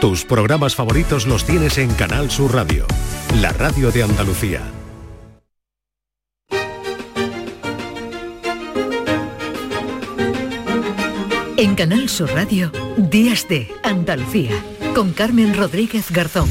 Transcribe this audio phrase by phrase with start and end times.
[0.00, 2.86] Tus programas favoritos los tienes en Canal Sur Radio,
[3.40, 4.62] la radio de Andalucía.
[11.56, 14.54] En Canal Sur Radio, Días de Andalucía,
[14.94, 16.48] con Carmen Rodríguez Garzón.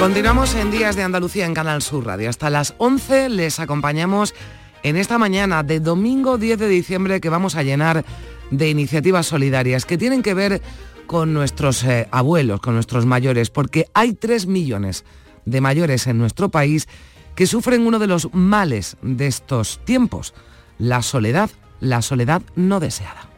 [0.00, 2.28] Continuamos en Días de Andalucía en Canal Sur Radio.
[2.28, 4.34] Hasta las 11 les acompañamos
[4.82, 8.04] en esta mañana de domingo 10 de diciembre que vamos a llenar
[8.50, 10.62] de iniciativas solidarias que tienen que ver
[11.06, 15.04] con nuestros eh, abuelos, con nuestros mayores, porque hay 3 millones
[15.44, 16.88] de mayores en nuestro país
[17.34, 20.34] que sufren uno de los males de estos tiempos,
[20.78, 23.29] la soledad, la soledad no deseada.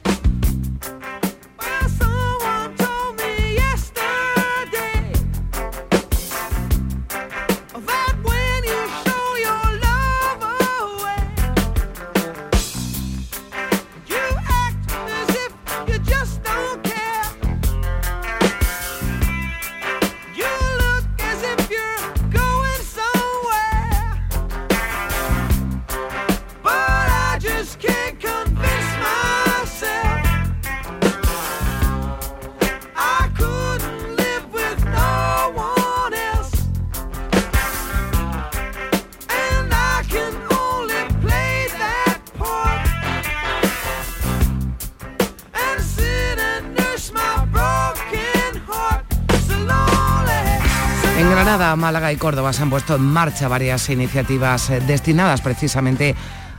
[51.77, 56.15] Málaga y Córdoba se han puesto en marcha varias iniciativas eh, destinadas precisamente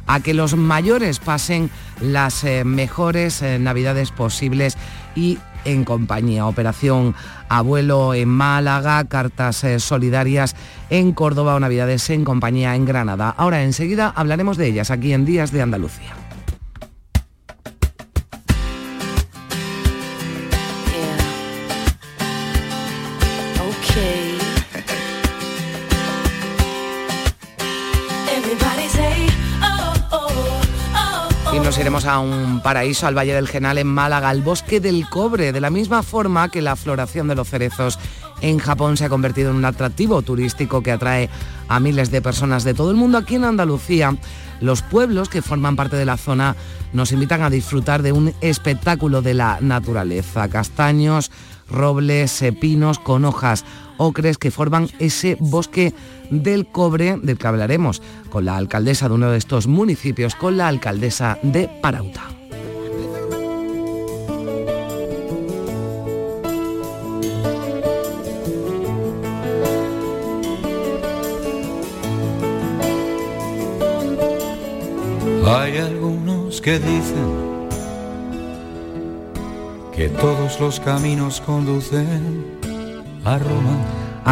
[0.07, 1.69] a que los mayores pasen
[2.01, 4.77] las eh, mejores eh, navidades posibles
[5.15, 6.45] y en compañía.
[6.45, 7.15] Operación
[7.47, 10.55] Abuelo en Málaga, cartas solidarias
[10.89, 13.33] en Córdoba o Navidades en compañía en Granada.
[13.37, 16.22] Ahora enseguida hablaremos de ellas aquí en Días de Andalucía.
[32.05, 35.69] A un paraíso, al Valle del Genal, en Málaga, al Bosque del Cobre, de la
[35.69, 37.99] misma forma que la floración de los cerezos
[38.41, 41.29] en Japón se ha convertido en un atractivo turístico que atrae
[41.67, 43.17] a miles de personas de todo el mundo.
[43.17, 44.15] Aquí en Andalucía,
[44.59, 46.55] los pueblos que forman parte de la zona
[46.91, 50.47] nos invitan a disfrutar de un espectáculo de la naturaleza.
[50.49, 51.31] Castaños,
[51.69, 53.65] robles, pinos con hojas
[53.97, 55.93] ocres que forman ese bosque
[56.29, 60.67] del cobre del que hablaremos con la alcaldesa de uno de estos municipios, con la
[60.67, 62.23] alcaldesa de Parauta.
[75.45, 77.53] Hay algunos que dicen
[79.95, 82.52] que todos los caminos conducen
[83.25, 83.37] a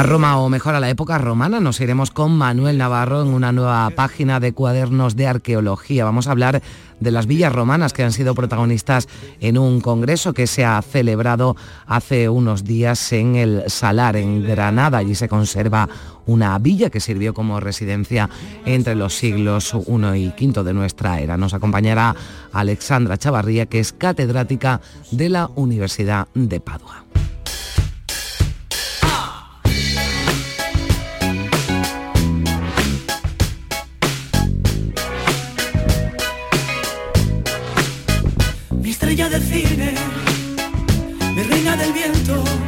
[0.04, 0.38] Roma.
[0.38, 4.40] O mejor a la época romana nos iremos con Manuel Navarro en una nueva página
[4.40, 6.06] de cuadernos de arqueología.
[6.06, 6.62] Vamos a hablar
[7.00, 9.08] de las villas romanas que han sido protagonistas
[9.40, 11.56] en un congreso que se ha celebrado
[11.88, 15.00] hace unos días en el Salar, en Granada.
[15.00, 15.90] Allí se conserva
[16.26, 18.30] una villa que sirvió como residencia
[18.66, 21.38] entre los siglos I y V de nuestra era.
[21.38, 22.16] Nos acompañará
[22.54, 24.80] Alexandra Chavarría, que es catedrática
[25.12, 27.11] de la Universidad de Padua.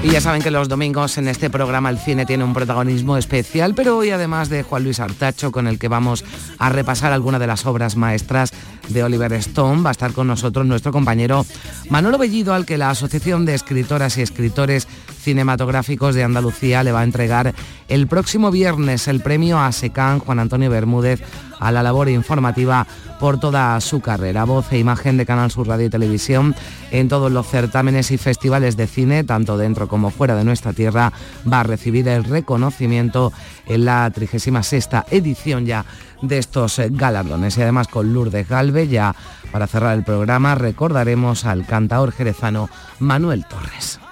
[0.03, 3.73] Y ya saben que los domingos en este programa el cine tiene un protagonismo especial,
[3.73, 6.25] pero hoy además de Juan Luis Artacho, con el que vamos
[6.57, 8.51] a repasar algunas de las obras maestras
[8.89, 11.45] de Oliver Stone, va a estar con nosotros nuestro compañero
[11.89, 14.87] Manolo Bellido, al que la Asociación de Escritoras y Escritores
[15.23, 17.53] Cinematográficos de Andalucía le va a entregar
[17.87, 21.21] el próximo viernes el premio a SECAN Juan Antonio Bermúdez
[21.61, 22.85] a la labor informativa
[23.21, 24.43] por toda su carrera.
[24.43, 26.53] Voz e imagen de Canal Sur Radio y Televisión
[26.91, 31.13] en todos los certámenes y festivales de cine, tanto dentro como fuera de nuestra tierra,
[31.49, 33.31] va a recibir el reconocimiento
[33.65, 35.85] en la 36 edición ya
[36.21, 37.57] de estos galardones.
[37.57, 39.15] Y además con Lourdes Galve, ya
[39.53, 44.02] para cerrar el programa, recordaremos al cantaor jerezano Manuel Torres.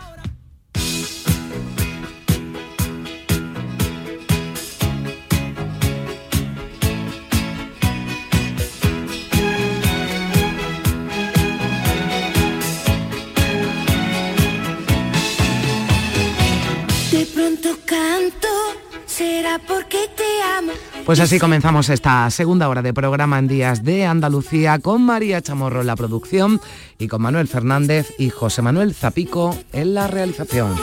[21.11, 25.81] Pues así comenzamos esta segunda hora de programa en Días de Andalucía con María Chamorro
[25.81, 26.61] en la producción
[26.97, 30.73] y con Manuel Fernández y José Manuel Zapico en la realización.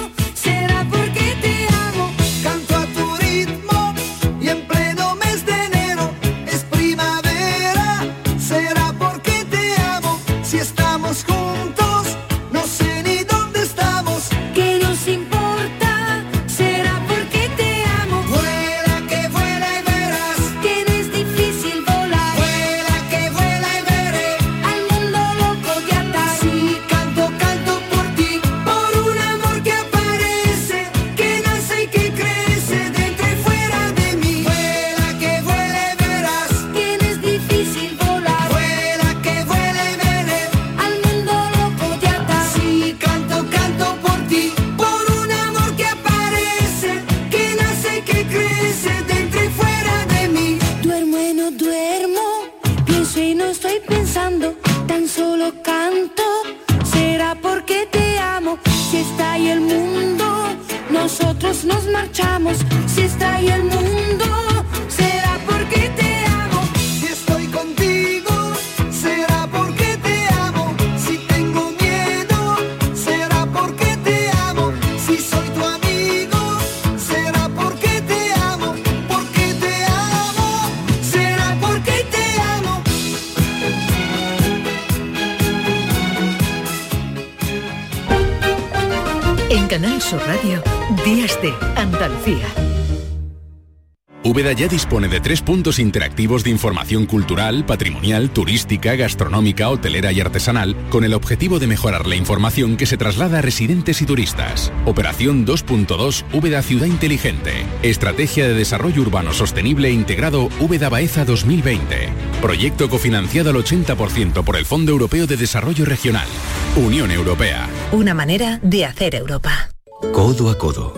[94.25, 100.21] Úbeda ya dispone de tres puntos interactivos de información cultural, patrimonial, turística, gastronómica, hotelera y
[100.21, 104.71] artesanal, con el objetivo de mejorar la información que se traslada a residentes y turistas.
[104.85, 107.65] Operación 2.2 Úbeda Ciudad Inteligente.
[107.83, 112.11] Estrategia de Desarrollo Urbano Sostenible Integrado Úbeda Baeza 2020.
[112.43, 116.29] Proyecto cofinanciado al 80% por el Fondo Europeo de Desarrollo Regional.
[116.77, 117.69] Unión Europea.
[117.93, 119.71] Una manera de hacer Europa.
[120.13, 120.98] Codo a codo.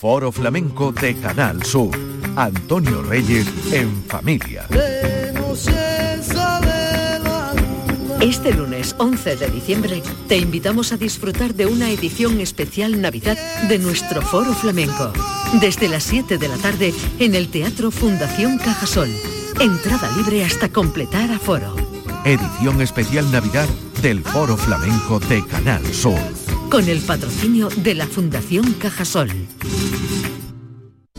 [0.00, 1.90] 'Foro Flamenco de Canal Sur.
[2.34, 4.66] Antonio Reyes en familia.
[8.18, 13.36] Este lunes 11 de diciembre te invitamos a disfrutar de una edición especial Navidad
[13.68, 15.12] de nuestro Foro Flamenco.
[15.60, 19.10] Desde las 7 de la tarde en el Teatro Fundación Cajasol.
[19.60, 21.76] Entrada libre hasta completar aforo.
[22.24, 23.68] Edición especial Navidad
[24.00, 26.39] del Foro Flamenco de Canal Sur
[26.70, 29.28] con el patrocinio de la Fundación Cajasol.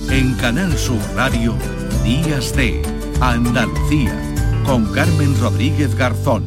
[0.09, 1.55] En Canal Sur Radio,
[2.05, 2.81] Días de
[3.19, 4.17] Andalucía,
[4.65, 6.45] con Carmen Rodríguez Garzón.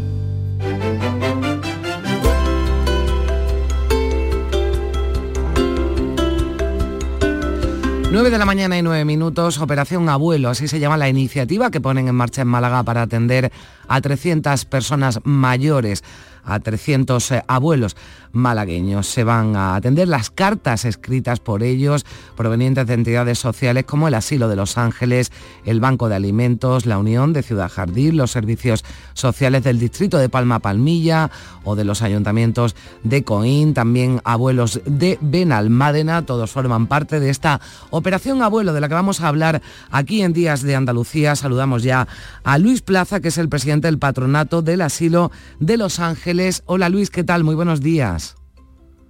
[8.10, 11.80] Nueve de la mañana y nueve minutos, Operación Abuelo, así se llama la iniciativa que
[11.80, 13.52] ponen en marcha en Málaga para atender
[13.86, 16.04] a 300 personas mayores
[16.44, 17.96] a 300 eh, abuelos
[18.32, 19.06] malagueños.
[19.06, 22.04] Se van a atender las cartas escritas por ellos
[22.36, 25.32] provenientes de entidades sociales como el Asilo de Los Ángeles,
[25.64, 28.84] el Banco de Alimentos, la Unión de Ciudad Jardín, los servicios
[29.14, 31.30] sociales del distrito de Palma Palmilla
[31.62, 32.74] o de los ayuntamientos
[33.04, 37.60] de Coín, también abuelos de Benalmádena, todos forman parte de esta
[37.90, 41.36] operación abuelo de la que vamos a hablar aquí en Días de Andalucía.
[41.36, 42.08] Saludamos ya
[42.42, 46.33] a Luis Plaza, que es el presidente del patronato del Asilo de Los Ángeles.
[46.66, 47.44] Hola Luis, ¿qué tal?
[47.44, 48.34] Muy buenos días.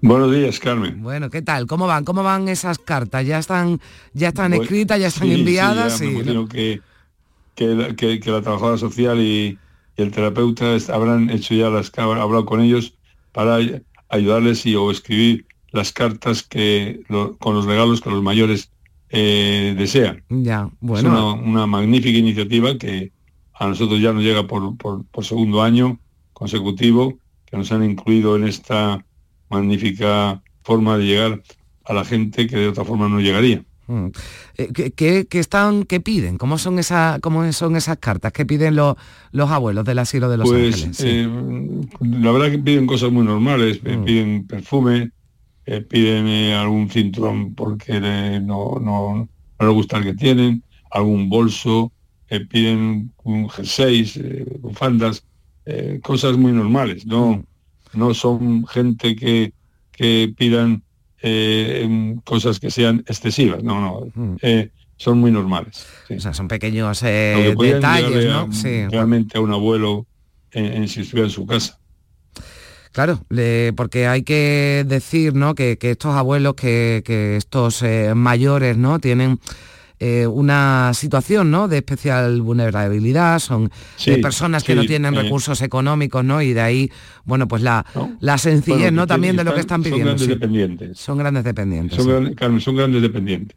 [0.02, 1.02] Buenos días, Carmen.
[1.02, 1.66] Bueno, ¿qué tal?
[1.66, 2.04] ¿Cómo van?
[2.04, 3.26] ¿Cómo van esas cartas?
[3.26, 3.80] ¿Ya están,
[4.12, 5.96] ya están escritas, ya están enviadas?
[5.96, 6.18] Sí,
[6.50, 6.82] que,
[7.54, 9.58] que, la, trabajadora social y,
[9.96, 12.92] el terapeuta habrán hecho ya las hablado con ellos
[13.32, 13.58] para
[14.10, 17.04] ayudarles y o escribir las cartas que
[17.38, 18.70] con los regalos que los mayores
[19.08, 20.22] eh, desean.
[20.28, 21.08] Ya, bueno.
[21.08, 23.12] Es una, magnífica iniciativa que
[23.54, 25.98] a nosotros ya nos llega por, por segundo año
[26.34, 29.04] consecutivo, que nos han incluido en esta
[29.48, 31.42] magnífica forma de llegar
[31.84, 33.64] a la gente que de otra forma no llegaría.
[33.86, 34.06] Mm.
[34.56, 36.38] Eh, ¿Qué, están, ¿Qué piden?
[36.38, 38.32] ¿Cómo son, esa, cómo son esas cartas?
[38.32, 38.96] ¿Qué piden los,
[39.30, 41.00] los abuelos del asilo de Los pues, Ángeles?
[41.04, 41.28] Eh,
[42.00, 44.04] la verdad que piden cosas muy normales, eh, mm.
[44.04, 45.10] piden perfume,
[45.88, 51.90] piden algún cinturón porque no, no, no les gusta el que tienen, algún bolso,
[52.50, 55.24] piden un jersey, bufandas,
[56.02, 57.44] cosas muy normales, no, mm
[57.96, 59.52] no son gente que,
[59.92, 60.82] que pidan
[61.22, 64.36] eh, cosas que sean excesivas, no, no, hmm.
[64.42, 65.86] eh, son muy normales.
[66.10, 68.48] O sea, son pequeños eh, detalles, ¿no?
[68.90, 70.06] Realmente a un abuelo
[70.52, 71.78] en, si estuviera en su casa.
[72.92, 73.20] Claro,
[73.74, 75.56] porque hay que decir, ¿no?
[75.56, 77.82] Que, estos abuelos, que, que estos
[78.14, 79.00] mayores, ¿no?
[79.00, 79.40] Tienen
[80.06, 81.66] eh, una situación ¿no?
[81.66, 83.70] de especial vulnerabilidad, son
[84.04, 86.42] eh, personas que no tienen recursos económicos, ¿no?
[86.42, 86.90] Y de ahí,
[87.24, 87.86] bueno, pues la,
[88.20, 89.06] la sencillez, ¿no?
[89.06, 90.18] También de lo que están pidiendo.
[90.18, 90.98] Son grandes dependientes.
[90.98, 91.96] Son grandes dependientes.
[91.96, 93.56] Son, son grandes dependientes.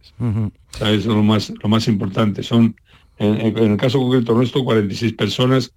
[0.76, 2.44] eso es lo más, lo más importante.
[2.44, 2.78] Son,
[3.18, 5.74] en, el caso concreto nuestro, 46 personas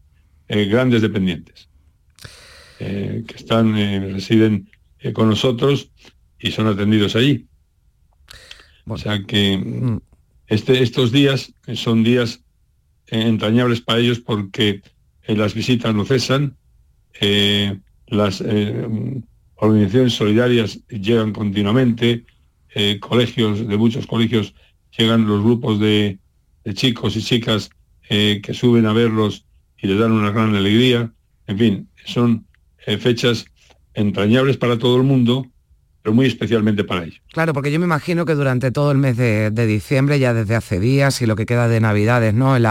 [0.46, 1.68] eh, grandes dependientes.
[2.78, 4.70] que están, residen
[5.14, 5.90] con nosotros
[6.38, 7.48] y son atendidos allí.
[8.86, 10.09] O sea que mm.
[10.50, 12.42] Este, estos días son días
[13.06, 14.82] eh, entrañables para ellos porque
[15.22, 16.56] eh, las visitas no cesan,
[17.20, 17.78] eh,
[18.08, 18.42] las
[19.54, 22.24] organizaciones solidarias llegan continuamente,
[22.98, 24.54] colegios, de muchos colegios
[24.98, 26.18] llegan los grupos de,
[26.74, 27.70] chicos y chicas
[28.08, 29.44] que suben a verlos
[29.78, 31.12] y les dan una gran alegría.
[31.46, 32.46] En fin, son
[32.98, 33.44] fechas
[33.94, 35.46] entrañables para todo el mundo
[36.02, 37.20] pero muy especialmente para ellos.
[37.32, 40.80] Claro, porque yo me imagino que durante todo el mes de, diciembre, ya desde hace
[40.80, 42.56] días y lo que queda de Navidades, ¿no?
[42.56, 42.66] El,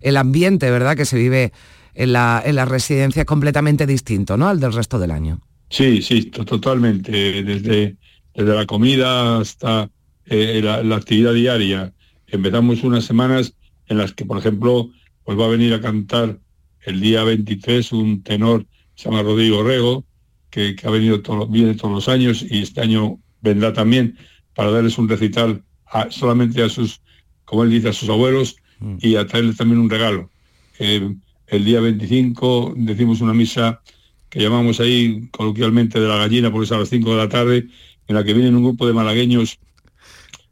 [0.00, 1.52] el ambiente, ¿verdad?, que se vive
[1.94, 5.40] en la, en residencia es completamente distinto, ¿no?, al del resto del año.
[5.68, 7.42] Sí, sí, totalmente.
[7.42, 7.96] Desde,
[8.34, 9.90] desde la comida hasta
[10.26, 11.92] eh, la, actividad diaria.
[12.26, 13.54] Empezamos unas semanas
[13.86, 14.90] en las que, por ejemplo,
[15.24, 16.38] pues va a venir a cantar
[16.84, 20.04] el día 23 un tenor, se llama Rodrigo Rego,
[20.52, 24.16] que, ha venido todo, viene todos los años y este año vendrá también
[24.54, 25.64] para darles un recital
[26.10, 27.00] solamente a sus,
[27.44, 28.96] como él dice, a sus abuelos mm.
[29.00, 30.30] y a traerles también un regalo.
[30.78, 33.80] el día 25 decimos una misa
[34.28, 37.68] que llamamos ahí coloquialmente de la gallina, porque es a las 5 de la tarde,
[38.06, 39.58] en la que vienen un grupo de malagueños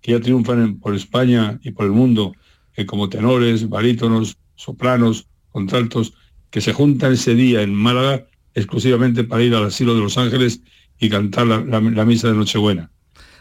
[0.01, 2.35] que ya triunfan por España y por el mundo,
[2.75, 6.15] eh, como tenores, barítonos, sopranos, contraltos,
[6.51, 10.61] que se juntan ese día en Málaga exclusivamente para ir al asilo de Los Ángeles
[10.99, 12.91] y cantar la, misa de Nochebuena.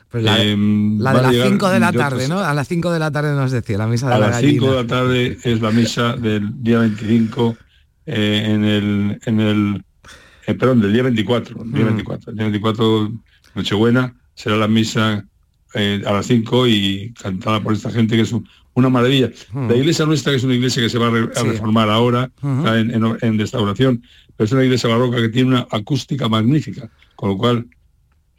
[0.10, 2.40] Pues la, de em, las 5 de la tarde, ¿no?
[2.40, 4.72] A las 5 de la tarde nos decía, la misa de a la las 5
[4.72, 7.58] de la tarde es la misa del día 25
[8.08, 9.84] eh, en el, en el
[10.48, 13.12] eh, perdón, del día 24, el día 24, el día 24
[13.54, 15.24] Nochebuena será la misa
[15.76, 18.34] eh, a las 5 y cantada por esta gente que es
[18.80, 19.30] una maravilla.
[19.54, 23.40] La iglesia nuestra, que es una iglesia que se va a, reformar ahora, en, en,
[23.40, 24.04] restauración,
[24.38, 27.68] es una iglesia barroca que tiene una acústica magnífica, con lo cual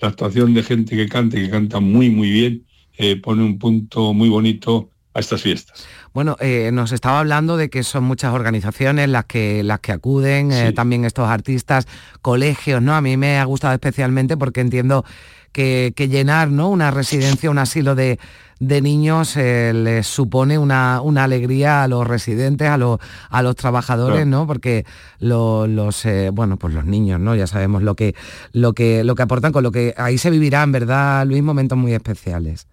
[0.01, 2.67] la actuación de gente que canta y que canta muy, muy bien,
[2.97, 5.87] eh, pone un punto muy bonito a estas fiestas.
[6.13, 10.53] Bueno, eh, nos estaba hablando de que son muchas organizaciones las que, las que acuden,
[10.53, 11.87] eh, también estos artistas,
[12.23, 12.95] colegios, ¿no?
[12.95, 15.05] A mí me ha gustado especialmente porque entiendo
[15.53, 16.69] que, llenar ¿no?
[16.69, 18.19] una residencia, un asilo de,
[18.61, 22.99] niños eh, les supone una, una, alegría a los residentes, a los,
[23.31, 24.47] a los trabajadores, ¿no?
[24.47, 24.85] Porque
[25.19, 27.35] los, eh, bueno, pues los niños, ¿no?
[27.35, 28.14] Ya sabemos lo que,
[28.52, 31.43] lo, que, lo que aportan, con lo que ahí se vivirán, ¿verdad, Luis?
[31.43, 32.67] Momentos muy especiales.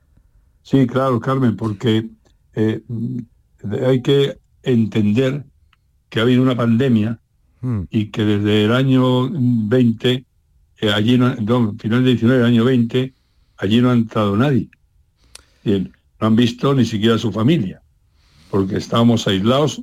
[0.62, 2.10] Sí, claro, Carmen, porque
[2.54, 2.82] eh,
[3.86, 5.46] hay que entender
[6.10, 7.20] que ha habido una pandemia
[7.62, 7.84] hmm.
[7.90, 10.26] y que desde el año 20,
[10.82, 11.36] eh, allí no,
[11.80, 13.14] final de 19, año 20,
[13.58, 14.70] allí no ha entrado nadie.
[15.68, 17.82] No han visto ni siquiera a su familia,
[18.50, 19.82] porque estábamos aislados,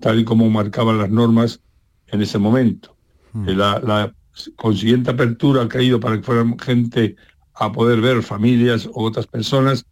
[0.00, 1.60] tal y como marcaban las normas
[2.06, 2.96] en ese momento.
[3.32, 3.48] Hmm.
[3.48, 4.14] Eh, la, la,
[4.54, 7.16] consiguiente apertura ha caído para que fuera gente
[7.54, 9.84] a poder ver familias o otras personas,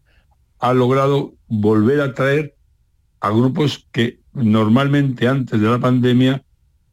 [0.60, 2.54] ha logrado volver a traer
[3.20, 6.44] a grupos que normalmente antes de la pandemia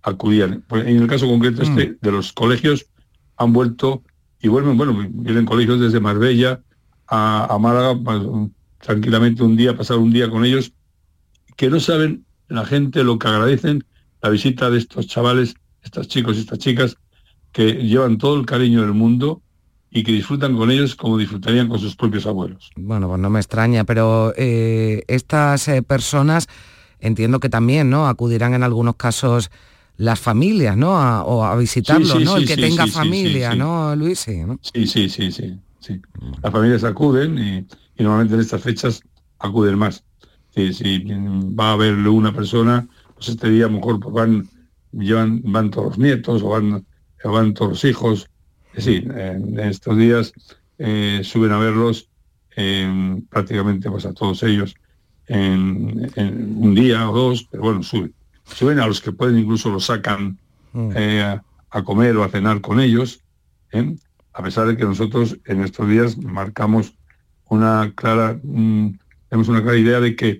[0.01, 0.63] acudían.
[0.71, 1.97] En el caso concreto este mm.
[2.01, 2.87] de los colegios
[3.37, 4.03] han vuelto
[4.41, 6.61] y vuelven, bueno, vienen colegios desde Marbella
[7.13, 8.21] a, Málaga, pues,
[8.79, 10.73] tranquilamente un día, pasar un día con ellos,
[11.55, 13.83] que no saben la gente lo que agradecen
[14.21, 16.97] la visita de estos chavales, estos chicos y estas chicas,
[17.51, 19.41] que llevan todo el cariño del mundo
[19.91, 22.71] y que disfrutan con ellos como disfrutarían con sus propios abuelos.
[22.75, 26.47] Bueno, pues no me extraña, pero eh, estas eh, personas
[26.99, 28.07] entiendo que también ¿no?
[28.07, 29.51] acudirán en algunos casos
[29.97, 30.93] las familias, ¿no?
[31.23, 32.37] o a visitarlos, ¿no?
[32.37, 34.19] el que tenga familia, ¿no, Luis?
[34.19, 36.01] Sí, sí, sí, sí, sí.
[36.41, 37.67] Las familias acuden y,
[38.01, 39.01] normalmente en estas fechas
[39.39, 40.03] acuden más.
[40.51, 41.03] Si
[41.59, 44.49] va a haber una persona, pues este día a lo mejor pues van,
[44.91, 46.85] llevan, van todos los nietos o van,
[47.23, 48.29] o van todos los hijos,
[48.77, 50.33] sí, en estos días
[50.77, 52.09] eh, suben a verlos
[52.55, 54.75] eh, prácticamente pues a todos ellos
[55.27, 56.11] en,
[56.57, 58.13] un día o dos, pero bueno, suben.
[58.45, 60.37] Suben a los que pueden, incluso los sacan
[60.73, 60.91] mm.
[60.95, 63.21] eh, a, comer o a cenar con ellos,
[64.33, 66.95] a pesar de que nosotros en estos días marcamos
[67.49, 70.37] una clara, tenemos una clara idea de que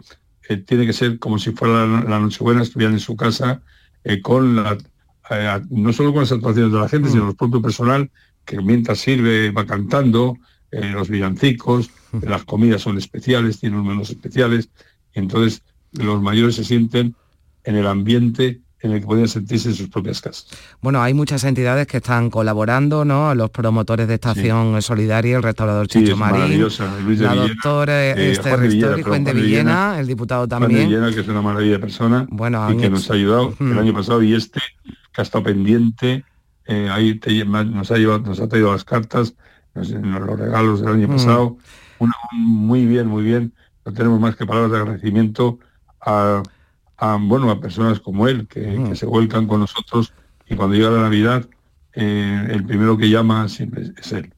[0.65, 3.61] tiene que ser como si fuera la, la Nochebuena, estuvieran en su casa
[4.21, 4.77] con la
[5.29, 7.29] eh, no solo con las actuaciones de la gente, sino mm.
[7.29, 8.11] el propio personal
[8.45, 10.37] que mientras sirve va cantando,
[10.71, 12.25] eh, los villancicos, mm.
[12.27, 14.69] las comidas son especiales, tienen unos menús especiales,
[15.13, 17.15] y entonces los mayores se sienten
[17.63, 20.45] en el ambiente en el que podían sentirse en sus propias casas.
[20.81, 23.33] Bueno, hay muchas entidades que están colaborando, ¿no?
[23.33, 26.61] Los promotores de Estación Solidaria, el restaurador Chicho Marín,
[27.19, 30.71] la doctora eh, Esther Juan de Villena, el diputado también.
[30.71, 33.55] Juan de Villena, que es una maravilla de persona bueno, y que nos ha ayudado
[33.57, 34.59] el año pasado y este
[35.13, 36.25] que ha estado pendiente,
[36.65, 39.33] eh, ahí nos, ha llevado, nos ha traído las cartas,
[39.75, 41.11] los regalos del año mm.
[41.11, 41.57] pasado.
[42.33, 43.53] muy bien, muy bien.
[43.85, 45.59] No tenemos más que palabras de agradecimiento
[46.01, 46.43] a,
[47.19, 48.95] bueno, a personas como él, que, mm.
[48.95, 50.13] se vuelcan con nosotros
[50.47, 51.45] y cuando llega la Navidad,
[51.93, 54.33] eh, el primero que llama siempre es él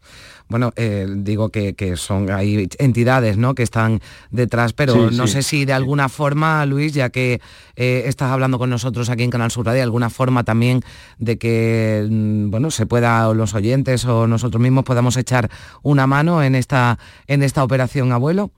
[0.47, 3.56] bueno, eh, digo que, son hay entidades ¿no?
[3.56, 7.41] que están detrás, pero no sé si de alguna forma, Luis, ya que
[7.75, 10.82] eh, estás hablando con nosotros aquí en Canal Sur Radio, alguna forma también
[11.17, 15.49] de que mm, bueno, se pueda, los oyentes o nosotros mismos podamos echar
[15.82, 18.51] una mano en esta, en esta operación abuelo.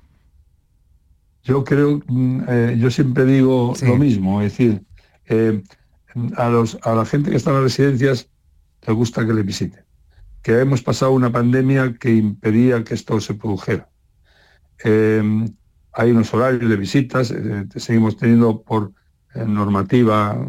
[1.47, 4.83] Yo creo, mm, eh, yo siempre digo lo mismo, es decir,
[6.35, 8.29] a, los, a la gente que está en las residencias
[8.85, 9.87] le gusta que le visiten
[10.47, 13.89] que hemos pasado una pandemia que impedía que esto se produjera.
[14.79, 15.45] Em,
[15.91, 18.93] hay unos horarios de visitas, eh, seguimos teniendo por
[19.35, 20.39] eh, normativa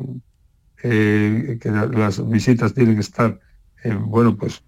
[0.84, 3.40] eh, que las visitas tienen que estar,
[4.02, 4.62] bueno, pues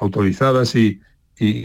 [0.00, 1.00] autorizadas y,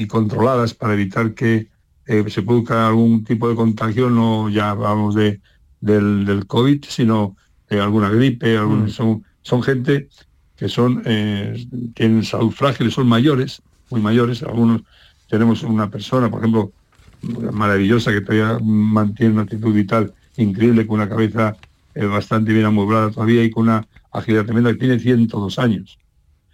[0.08, 1.70] controladas para evitar que
[2.08, 5.42] se produzca algún tipo de contagio, no ya vamos de,
[5.82, 7.36] del, COVID, sino
[7.70, 8.90] de alguna gripe, mm.
[8.90, 10.08] son, son gente
[10.56, 14.42] que son, eh, tienen salud frágil, son mayores, muy mayores.
[14.42, 14.82] Algunos
[15.30, 16.72] tenemos una persona, por ejemplo,
[17.22, 21.56] maravillosa que todavía mantiene una actitud vital increíble, con una cabeza
[21.94, 26.00] eh, bastante bien amueblada todavía y con una agilidad tremenda, que tiene 102 años.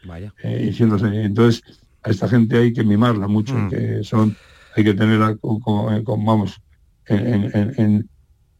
[0.06, 0.34] Vaya.
[0.44, 1.64] Eh, entonces,
[2.02, 3.70] a esta gente hay que mimarla mucho, mm.
[3.70, 4.36] que son,
[4.76, 5.90] hay que tenerla como,
[6.26, 6.62] vamos,
[7.08, 8.10] en,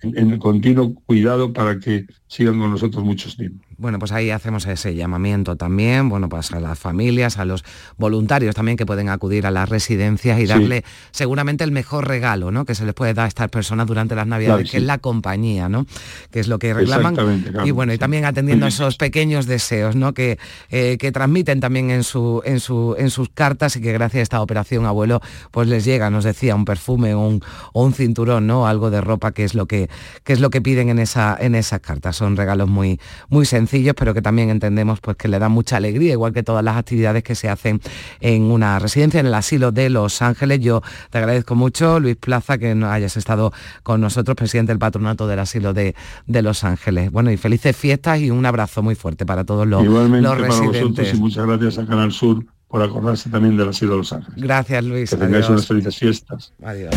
[0.02, 3.68] en, continuo cuidado para que sigan con nosotros muchos tiempos.
[3.84, 7.66] Bueno, pues ahí hacemos ese llamamiento también, bueno, pues a las familias, a los
[7.98, 12.64] voluntarios también que pueden acudir a las residencias y darle seguramente el mejor regalo, ¿no?
[12.64, 15.68] Que se les puede dar a estas personas durante las Navidades, que es la compañía,
[15.68, 15.86] ¿no?
[16.32, 17.18] Que es lo que reclaman.
[17.66, 20.14] y bueno, y también atendiendo a esos pequeños deseos, ¿no?
[20.14, 24.22] Que, eh, que transmiten también en, su, en, su, en sus cartas y que gracias
[24.22, 25.20] a esta operación, abuelo,
[25.52, 27.44] pues les llega, nos decía, un perfume o un,
[27.74, 28.66] o un cinturón, ¿no?
[28.66, 29.90] Algo de ropa que es lo que,
[30.24, 32.16] que es lo que piden en, esa, en esas cartas.
[32.16, 36.14] Son regalos muy, muy sencillos pero que también entendemos pues, que le da mucha alegría,
[36.14, 37.82] igual que todas las actividades que se hacen
[38.20, 40.60] en una residencia, en el asilo de Los Ángeles.
[40.60, 45.40] Yo te agradezco mucho, Luis Plaza, que hayas estado con nosotros, presidente del patronato del
[45.40, 45.96] asilo de,
[46.28, 47.12] de Los Ángeles.
[47.12, 51.14] Bueno, y felices fiestas y un abrazo muy fuerte para todos los, Igualmente para Vosotros
[51.14, 54.42] y muchas gracias a Canal Sur por acordarse también del asilo de Los Ángeles.
[54.42, 55.10] Gracias, Luis.
[55.10, 56.54] Que tengáis unas felices fiestas.
[56.64, 56.94] Adiós.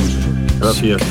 [0.59, 1.03] Gracias.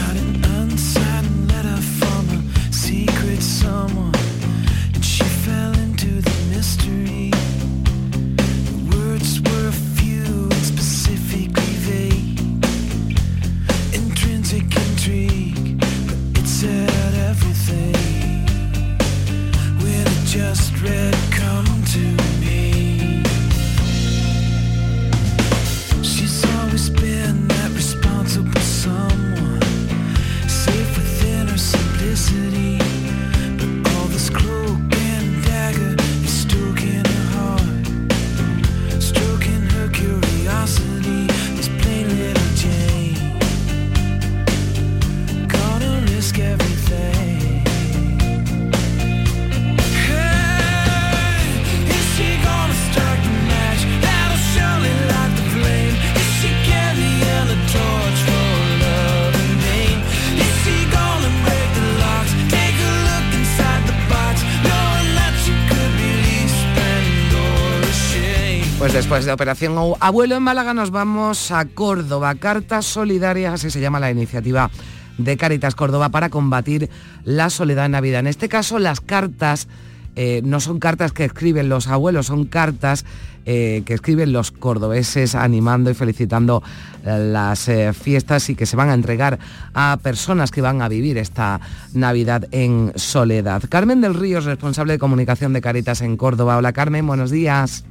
[69.25, 72.35] Después de Operación Abuelo en Málaga nos vamos a Córdoba.
[72.35, 74.69] Cartas solidarias, así se llama la iniciativa
[75.17, 76.91] de Caritas Córdoba para combatir
[77.23, 78.19] la soledad en Navidad.
[78.19, 79.67] En este caso las cartas
[80.15, 83.03] eh, no son cartas que escriben los abuelos, son cartas
[83.47, 86.61] eh, que escriben los cordobeses animando y felicitando
[87.03, 87.67] eh, las
[87.99, 89.39] fiestas y que se van a entregar
[89.73, 91.61] a personas que van a vivir esta
[91.95, 93.63] Navidad en soledad.
[93.69, 96.57] Carmen del Río responsable de comunicación de Caritas en Córdoba.
[96.57, 97.85] Hola Carmen, buenos días.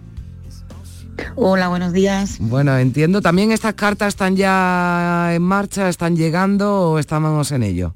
[1.36, 2.36] Hola, buenos días.
[2.40, 7.94] Bueno, entiendo, ¿también estas cartas están ya en marcha, están llegando o estamos en ello?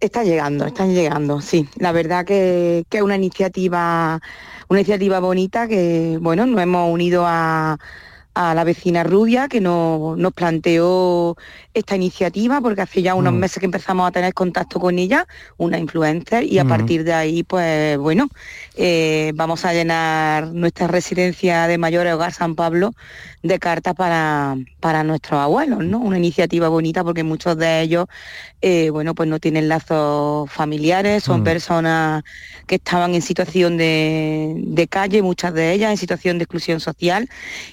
[0.00, 1.68] Está llegando, están llegando, sí.
[1.76, 4.20] La verdad que, es una iniciativa,
[4.68, 7.78] una iniciativa bonita que, bueno, nos hemos unido a,
[8.36, 11.36] a la vecina Rubia que nos, planteó
[11.72, 13.36] esta iniciativa porque hace ya unos mm.
[13.36, 16.68] meses que empezamos a tener contacto con ella, una influencer, y a mm.
[16.68, 18.28] partir de ahí, pues bueno,
[18.76, 22.92] eh, vamos a llenar nuestra residencia de mayores hogar San Pablo
[23.42, 25.98] de cartas para, para nuestros abuelos, ¿no?
[25.98, 28.06] Una iniciativa bonita porque muchos de ellos,
[28.60, 31.44] eh, bueno, pues no tienen lazos familiares, son mm.
[31.44, 32.24] personas
[32.66, 37.28] que estaban en situación de, calle, muchas de ellas en situación de exclusión social,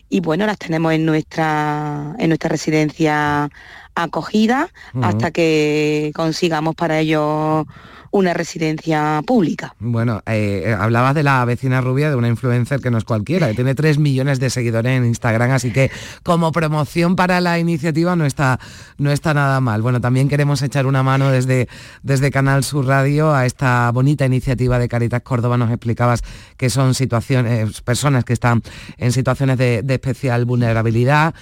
[0.10, 3.50] y bueno, las tenemos en nuestra, en nuestra residencia
[3.96, 4.70] acogida
[5.02, 7.66] hasta que consigamos para ellos
[8.14, 9.76] una residencia pública.
[9.80, 13.48] Bueno, eh, eh, hablabas de la vecina rubia, de una influencer que no es cualquiera,
[13.48, 15.90] que tiene 3 millones de seguidores en Instagram, así que
[16.22, 18.60] como promoción para la iniciativa no está,
[19.00, 19.82] no está nada mal.
[19.82, 21.68] Bueno, también queremos echar una mano desde,
[22.04, 25.58] desde Canal Sur Radio a esta bonita iniciativa de Caritas Córdoba.
[25.58, 26.24] Nos explicabas
[26.56, 28.62] que son situaciones, personas que están
[28.98, 31.34] en situaciones de especial vulnerabilidad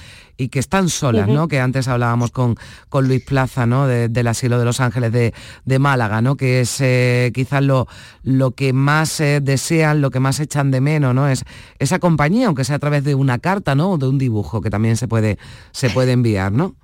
[0.42, 1.48] y que están solas, ¿no?
[1.48, 2.56] Que antes hablábamos con,
[2.90, 3.86] con Luis Plaza, ¿no?
[3.86, 6.36] del asilo de Los Ángeles de, Málaga, ¿no?
[6.36, 7.88] Que es eh, quizás lo,
[8.24, 11.28] lo que más eh, desean, lo que más echan de menos, ¿no?
[11.28, 11.46] Es
[11.78, 13.92] esa compañía, aunque sea a través de una carta, ¿no?
[13.92, 15.38] O de un dibujo que también se puede,
[15.72, 16.76] se puede enviar, ¿no?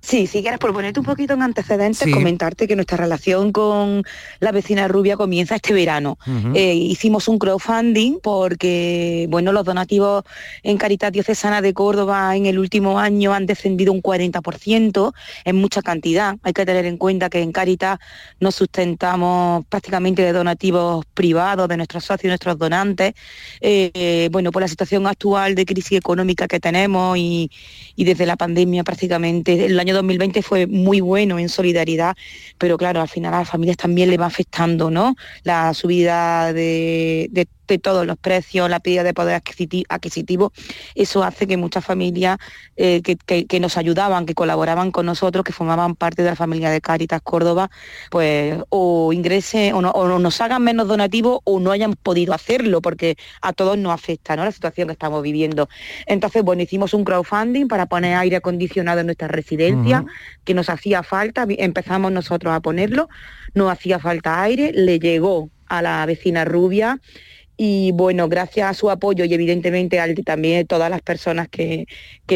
[0.00, 4.04] Sí, si quieres, por ponerte un poquito en antecedentes, comentarte que nuestra relación con
[4.38, 6.18] la vecina rubia comienza este verano.
[6.54, 10.24] Eh, hicimos un crowdfunding porque, bueno, los donativos
[10.62, 15.12] en Caritas Diocesana de Córdoba en el último año han descendido un 40%,
[15.44, 16.36] en mucha cantidad.
[16.42, 17.98] Hay que tener en cuenta que en Caritas
[18.40, 23.14] nos sustentamos prácticamente de donativos privados de nuestros socios, nuestros donantes.
[23.60, 27.50] Eh, bueno, por la situación actual de crisis económica que tenemos y,
[27.96, 32.16] y desde la pandemia prácticamente el año 2020 fue muy bueno en solidaridad,
[32.56, 35.14] pero claro, al final a las familias también le va afectando, ¿no?
[35.42, 39.40] La subida de, de de todos los precios, la pérdida de poder
[39.88, 40.52] adquisitivo,
[40.94, 42.38] eso hace que muchas familias
[42.76, 46.80] eh, que, nos ayudaban, que colaboraban con nosotros, que formaban parte de la familia de
[46.80, 47.70] Cáritas Córdoba,
[48.10, 53.16] pues o ingresen o, no, nos hagan menos donativos o no hayan podido hacerlo, porque
[53.42, 54.44] a todos nos afecta ¿no?
[54.44, 55.68] la situación que estamos viviendo.
[56.06, 60.04] Entonces, bueno, hicimos un crowdfunding para poner aire acondicionado en nuestra residencia,
[60.44, 63.08] que nos hacía falta, empezamos nosotros a ponerlo,
[63.54, 66.98] nos hacía falta aire, le llegó a la vecina rubia
[67.60, 71.86] y bueno, gracias a su apoyo y evidentemente al también todas las personas que,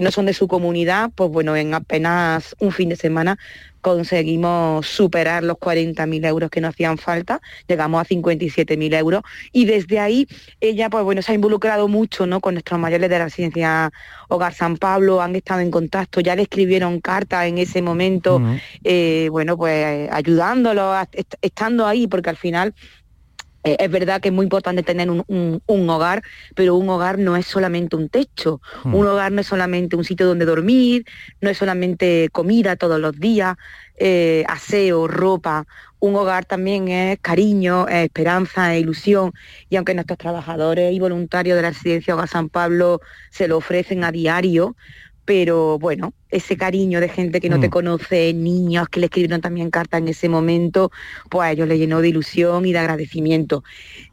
[0.02, 3.38] no son de su comunidad, pues bueno, en apenas un fin de semana
[3.80, 9.22] conseguimos superar los 40.000 euros que nos hacían falta, llegamos a 57.000 euros.
[9.52, 10.26] Y desde ahí
[10.60, 12.40] ella pues bueno se ha involucrado mucho ¿no?
[12.40, 13.92] con nuestros mayores de la residencia
[14.28, 18.42] Hogar San Pablo, han estado en contacto, ya le escribieron cartas en ese momento,
[18.82, 20.94] eh, bueno pues ayudándolo,
[21.40, 22.74] estando ahí, porque al final
[23.64, 26.22] eh, es verdad que es muy importante tener un, hogar,
[26.54, 28.94] pero un hogar no es solamente un techo, hmm.
[28.94, 31.04] un hogar no es solamente un sitio donde dormir,
[31.40, 33.56] no es solamente comida todos los días,
[33.96, 35.66] eh, aseo, ropa.
[36.00, 39.32] Un hogar también es cariño, esperanza, ilusión.
[39.70, 44.02] Y aunque nuestros trabajadores y voluntarios de la residencia Hogar San Pablo se lo ofrecen
[44.02, 44.74] a diario,
[45.34, 47.70] pero bueno, ese cariño de gente que no te mm.
[47.70, 50.92] conoce, niños que le escribieron también cartas en ese momento,
[51.30, 53.64] pues a ellos le llenó de ilusión y de agradecimiento.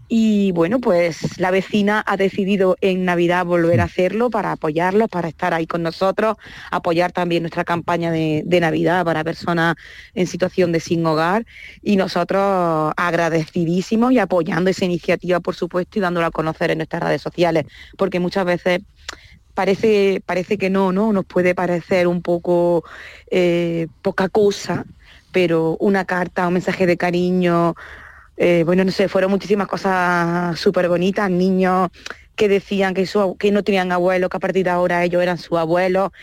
[0.07, 5.27] Y bueno, pues la vecina ha decidido en Navidad volver a hacerlo para apoyarlos, para
[5.27, 6.37] estar ahí con nosotros,
[6.71, 9.75] apoyar también nuestra campaña de, Navidad para personas
[10.13, 11.45] en situación de sin hogar.
[11.83, 17.03] Y nosotros agradecidísimos y apoyando esa iniciativa, por supuesto, y dándola a conocer en nuestras
[17.03, 17.65] redes sociales,
[17.97, 18.79] porque muchas veces
[19.59, 21.11] parece, parece que no, ¿no?
[21.11, 22.85] Nos puede parecer un poco
[23.29, 24.85] eh, poca cosa,
[25.33, 27.75] pero una carta, un mensaje de cariño,
[28.37, 31.89] eh, bueno, no sé, fueron muchísimas cosas súper bonitas, niños
[32.37, 33.05] que decían que,
[33.37, 36.13] que no tenían abuelo, que a partir de ahora ellos eran su abuelo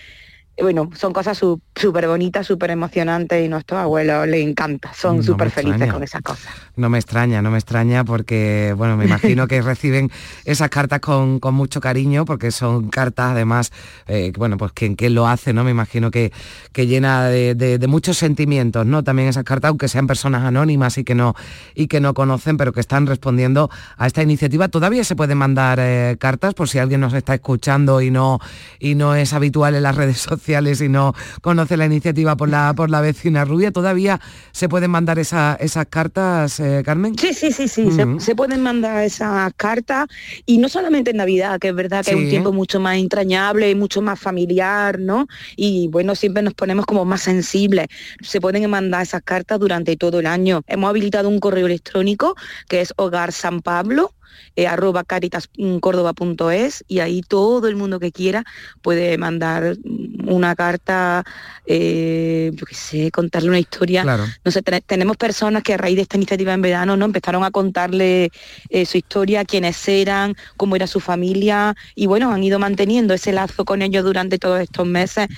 [0.59, 1.37] bueno, son cosas
[1.77, 6.53] súper bonitas, súper emocionantes y nuestros abuelos les encanta, son súper felices con esas cosas.
[6.75, 10.11] No me extraña, no me extraña porque, bueno, me imagino que reciben
[10.45, 13.73] esas cartas con, mucho cariño porque son cartas además,
[14.09, 15.65] eh, bueno, pues quien, lo hace, ¿no?
[15.65, 16.33] Me imagino que,
[16.73, 19.05] que llena de, muchos sentimientos, ¿no?
[19.05, 21.35] También esas cartas, aunque sean personas anónimas y que no,
[21.75, 24.69] y que no conocen, pero que están respondiendo a esta iniciativa.
[24.69, 28.41] Todavía se pueden mandar eh, cartas por si alguien nos está escuchando y no,
[28.81, 32.75] y no es habitual en las redes sociales y no conoce la iniciativa por la,
[32.75, 34.21] por la vecina rubia, ¿todavía
[34.53, 35.57] se pueden mandar esas
[35.89, 37.17] cartas, eh, Carmen?
[37.19, 40.07] Sí, sí, sí, sí, se, pueden mandar esas cartas
[40.45, 43.71] y no solamente en Navidad, que es verdad que es un tiempo mucho más entrañable
[43.71, 45.27] y mucho más familiar, ¿no?
[45.57, 47.87] Y bueno, siempre nos ponemos como más sensibles.
[48.21, 50.63] Se pueden mandar esas cartas durante todo el año.
[50.67, 52.37] Hemos habilitado un correo electrónico
[52.69, 54.13] que es hogar San Pablo
[54.55, 58.45] eh, arroba caritascórdoba.es y ahí todo el mundo que quiera
[58.83, 59.77] puede mandar
[60.27, 61.25] una carta,
[61.67, 64.05] eh, yo qué sé, contarle una historia.
[64.45, 67.51] No sé, tenemos personas que a raíz de esta iniciativa en verano no empezaron a
[67.51, 68.31] contarle
[68.69, 73.33] eh, su historia, quiénes eran, cómo era su familia y bueno, han ido manteniendo ese
[73.33, 75.29] lazo con ellos durante todos estos meses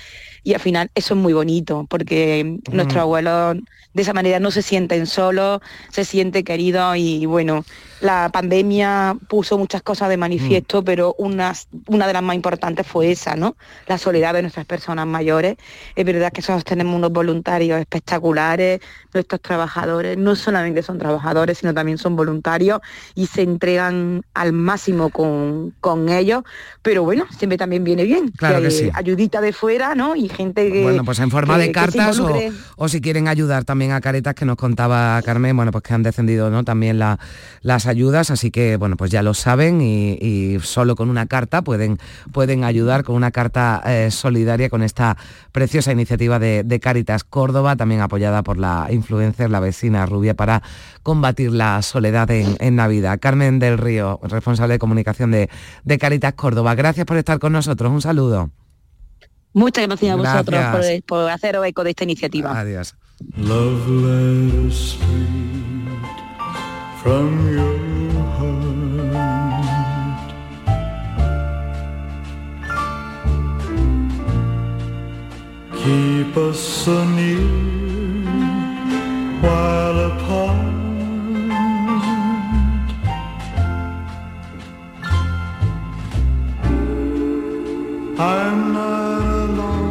[0.43, 3.57] y al final eso es muy bonito porque nuestros abuelos
[3.93, 7.65] de esa manera no se sienten solos, se sienten queridos y bueno,
[8.01, 10.85] la pandemia puso muchas cosas de manifiesto, mm.
[10.85, 11.53] pero una,
[11.87, 13.55] una de las más importantes fue esa, ¿no?
[13.87, 15.57] La soledad de nuestras personas mayores.
[15.95, 18.79] Es verdad que nosotros tenemos unos voluntarios espectaculares,
[19.13, 22.79] nuestros trabajadores no solamente son trabajadores, sino también son voluntarios
[23.15, 26.43] y se entregan al máximo con, con ellos,
[26.81, 28.29] pero bueno, siempre también viene bien.
[28.29, 28.89] Claro que, sí.
[28.93, 30.15] Ayudita de fuera, ¿no?
[30.15, 30.83] Y gente que...
[30.83, 32.19] Bueno, pues en forma de cartas
[32.77, 36.03] o, si quieren ayudar también a Caretas, que nos contaba Carmen, bueno, pues que han
[36.03, 36.63] descendido, ¿no?
[36.63, 37.19] También la,
[37.61, 41.99] las ayudas, así que bueno, pues ya lo saben y, solo con una carta pueden,
[42.31, 45.17] pueden ayudar, con una carta eh, solidaria con esta
[45.51, 50.61] preciosa iniciativa de, de Caritas Córdoba, también apoyada por la influencer, la vecina rubia, para
[51.03, 53.19] combatir la soledad en, Navidad.
[53.19, 55.49] Carmen del Río, responsable de comunicación de,
[55.83, 58.51] de Caritas Córdoba, gracias por estar con nosotros, un saludo.
[59.59, 62.57] Muchas gracias a vosotros por, por hacer eco de esta iniciativa.
[62.57, 62.95] Adiós.
[75.83, 77.39] keep us so near
[79.41, 80.28] while apart.
[88.21, 89.88] I'm not alone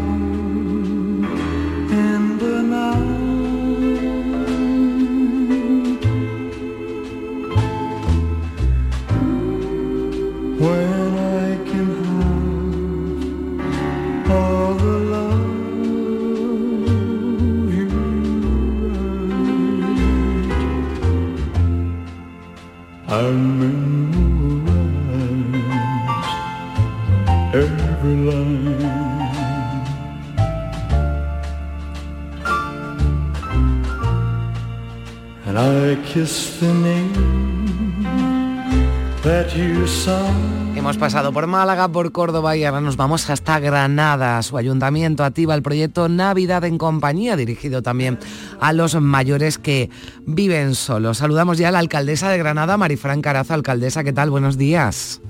[40.77, 44.41] Hemos pasado por Málaga, por Córdoba y ahora nos vamos hasta Granada.
[44.43, 48.19] Su ayuntamiento activa el proyecto Navidad en Compañía, dirigido también
[48.61, 49.91] a los mayores que
[50.27, 51.19] viven solos.
[51.19, 53.55] Saludamos ya a la alcaldesa de Granada, Marifran Carazo.
[53.55, 54.31] Alcaldesa, ¿qué tal?
[54.31, 55.21] Buenos días.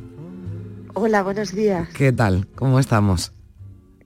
[0.92, 1.88] Hola, buenos días.
[1.94, 2.46] ¿Qué tal?
[2.54, 3.32] ¿Cómo estamos?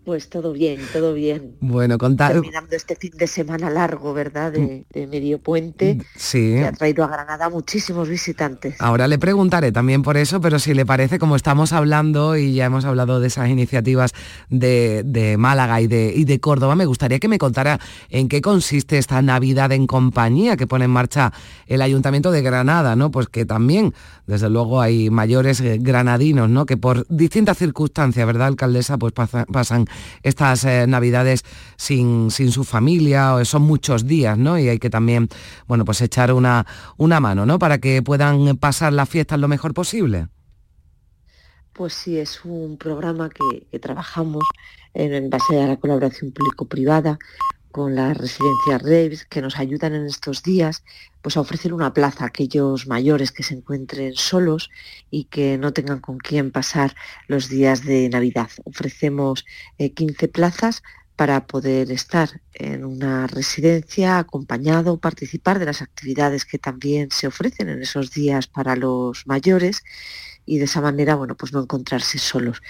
[0.04, 1.54] Pues todo bien, todo bien.
[1.60, 2.32] Bueno, contar...
[2.32, 4.50] Terminando este fin de semana largo, ¿verdad?
[4.50, 5.98] De, medio puente.
[6.16, 6.54] Sí.
[6.54, 8.74] Que ha traído a Granada muchísimos visitantes.
[8.80, 12.64] Ahora le preguntaré también por eso, pero si le parece, como estamos hablando y ya
[12.64, 14.12] hemos hablado de esas iniciativas
[14.48, 17.78] de, Málaga y de, y de Córdoba, me gustaría que me contara
[18.10, 21.32] en qué consiste esta Navidad en compañía que pone en marcha
[21.68, 23.12] el Ayuntamiento de Granada, ¿no?
[23.12, 23.94] Pues que también,
[24.26, 26.66] desde luego, hay mayores eh, granadinos, ¿no?
[26.66, 28.98] Que por distintas circunstancias, ¿verdad, alcaldesa?
[28.98, 29.86] Pues pasan
[30.22, 31.44] estas eh, navidades
[31.76, 34.58] sin, sin, su familia, son muchos días, ¿no?
[34.58, 35.28] Y hay que también,
[35.66, 37.58] bueno, pues echar una, una mano, ¿no?
[37.58, 40.28] Para que puedan pasar las fiestas lo mejor posible.
[41.72, 44.44] Pues sí, es un programa que, trabajamos
[44.92, 47.18] en, base a la colaboración público-privada
[47.72, 50.84] con las residencias Raves que nos ayudan en estos días
[51.22, 54.70] pues a ofrecer una plaza a aquellos mayores que se encuentren solos
[55.10, 56.94] y que no tengan con quién pasar
[57.28, 58.50] los días de Navidad.
[58.64, 59.44] Ofrecemos
[59.78, 60.82] 15 eh, plazas
[61.16, 67.68] para poder estar en una residencia acompañado, participar de las actividades que también se ofrecen
[67.68, 69.82] en esos días para los mayores
[70.44, 72.62] y de esa manera, bueno, pues no encontrarse solos.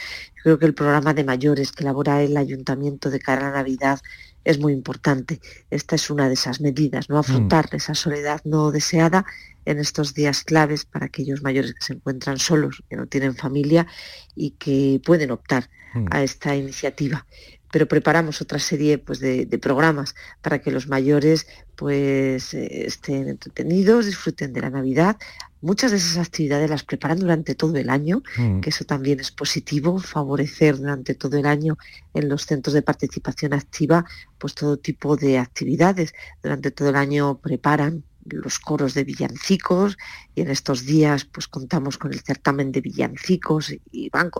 [0.42, 4.00] creo que el programa de mayores que elabora el ayuntamiento de cara a Navidad
[4.44, 5.40] es muy importante.
[5.70, 7.18] Esta es una de esas medidas, ¿no?
[7.18, 7.76] Afrontar mm.
[7.76, 9.24] esa soledad no deseada
[9.64, 13.86] en estos días claves para aquellos mayores que se encuentran solos, que no tienen familia
[14.34, 16.06] y que pueden optar mm.
[16.10, 17.26] a esta iniciativa
[17.72, 24.06] pero preparamos otra serie pues, de, programas para que los mayores pues, eh, estén entretenidos,
[24.06, 25.16] disfruten de la Navidad.
[25.62, 28.60] Muchas de esas actividades las preparan durante todo el año, mm.
[28.60, 31.78] que eso también es positivo, favorecer durante todo el año
[32.12, 34.04] en los centros de participación activa
[34.38, 36.12] pues todo tipo de actividades.
[36.42, 39.98] Durante todo el año preparan los coros de villancicos
[40.34, 44.30] y en estos días pues contamos con el certamen de villancicos y van,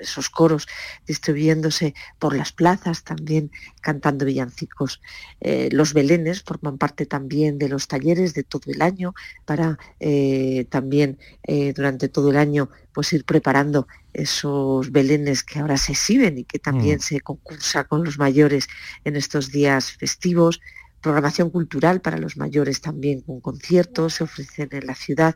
[0.00, 0.66] esos coros
[1.06, 3.50] distribuyéndose por las plazas también
[3.80, 5.00] cantando villancicos.
[5.40, 10.66] Eh, los belenes forman parte también de los talleres de todo el año para eh,
[10.70, 16.38] también eh, durante todo el año pues ir preparando esos belenes que ahora se exhiben
[16.38, 17.02] y que también mm.
[17.02, 18.68] se concursa con los mayores
[19.04, 20.60] en estos días festivos
[21.04, 25.34] programación cultural para los mayores también con conciertos, se ofrecen en la ciudad.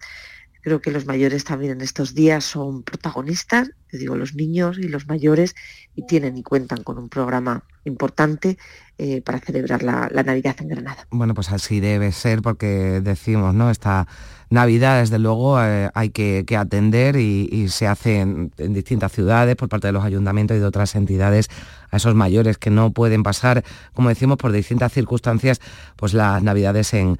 [0.62, 5.06] Creo que los mayores también en estos días son protagonistas, digo los niños y los
[5.06, 5.54] mayores,
[5.94, 8.56] y tienen y cuentan con un programa importante
[9.00, 11.06] eh, para celebrar la, Navidad en Granada.
[11.10, 13.70] Bueno, pues así debe ser porque decimos, ¿no?
[13.70, 14.08] Esta
[14.50, 19.86] Navidad, desde luego, eh, hay que, atender y, se hace en, distintas ciudades por parte
[19.86, 21.48] de los ayuntamientos y de otras entidades
[21.90, 23.62] a esos mayores que no pueden pasar,
[23.94, 25.60] como decimos, por distintas circunstancias,
[25.96, 27.18] pues las navidades en,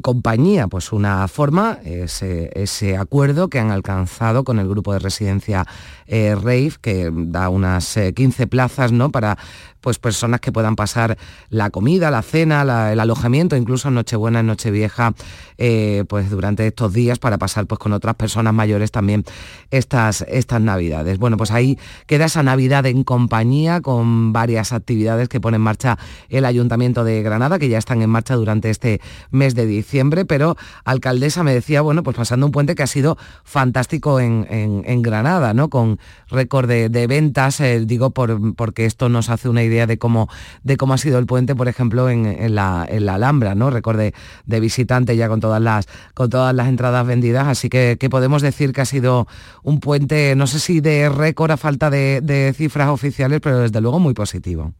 [0.00, 0.66] compañía.
[0.66, 5.66] Pues una forma, ese, ese, acuerdo que han alcanzado con el grupo de residencia
[6.06, 9.10] eh, RAVE, que da unas 15 plazas ¿no?
[9.10, 9.38] para
[9.80, 11.16] pues personas que puedan pasar
[11.48, 12.62] la comida, la cena,
[12.92, 15.14] el alojamiento, incluso en Nochebuena, en Nochevieja,
[15.58, 19.24] eh, pues durante estos días para pasar pues con otras personas mayores también
[19.70, 21.18] estas, estas navidades.
[21.18, 25.98] Bueno, pues ahí queda esa Navidad en compañía con varias actividades que pone en marcha
[26.28, 30.56] el Ayuntamiento de Granada, que ya están en marcha durante este mes de diciembre, pero
[30.84, 35.70] alcaldesa me decía, bueno, pues pasando un puente que ha sido fantástico en, Granada, ¿no?
[35.70, 39.98] Con récord de, ventas, eh, digo por, porque esto nos hace una idea idea de
[39.98, 40.28] cómo,
[40.62, 43.70] de cómo ha sido el puente, por ejemplo, en, la, Alhambra, ¿no?
[43.70, 44.14] Recorde
[44.46, 48.72] de visitante ya con todas las, con todas las entradas vendidas, así que, podemos decir
[48.72, 49.28] que ha sido
[49.62, 53.98] un puente, no sé si de récord a falta de, cifras oficiales, pero desde luego
[53.98, 54.74] muy positivo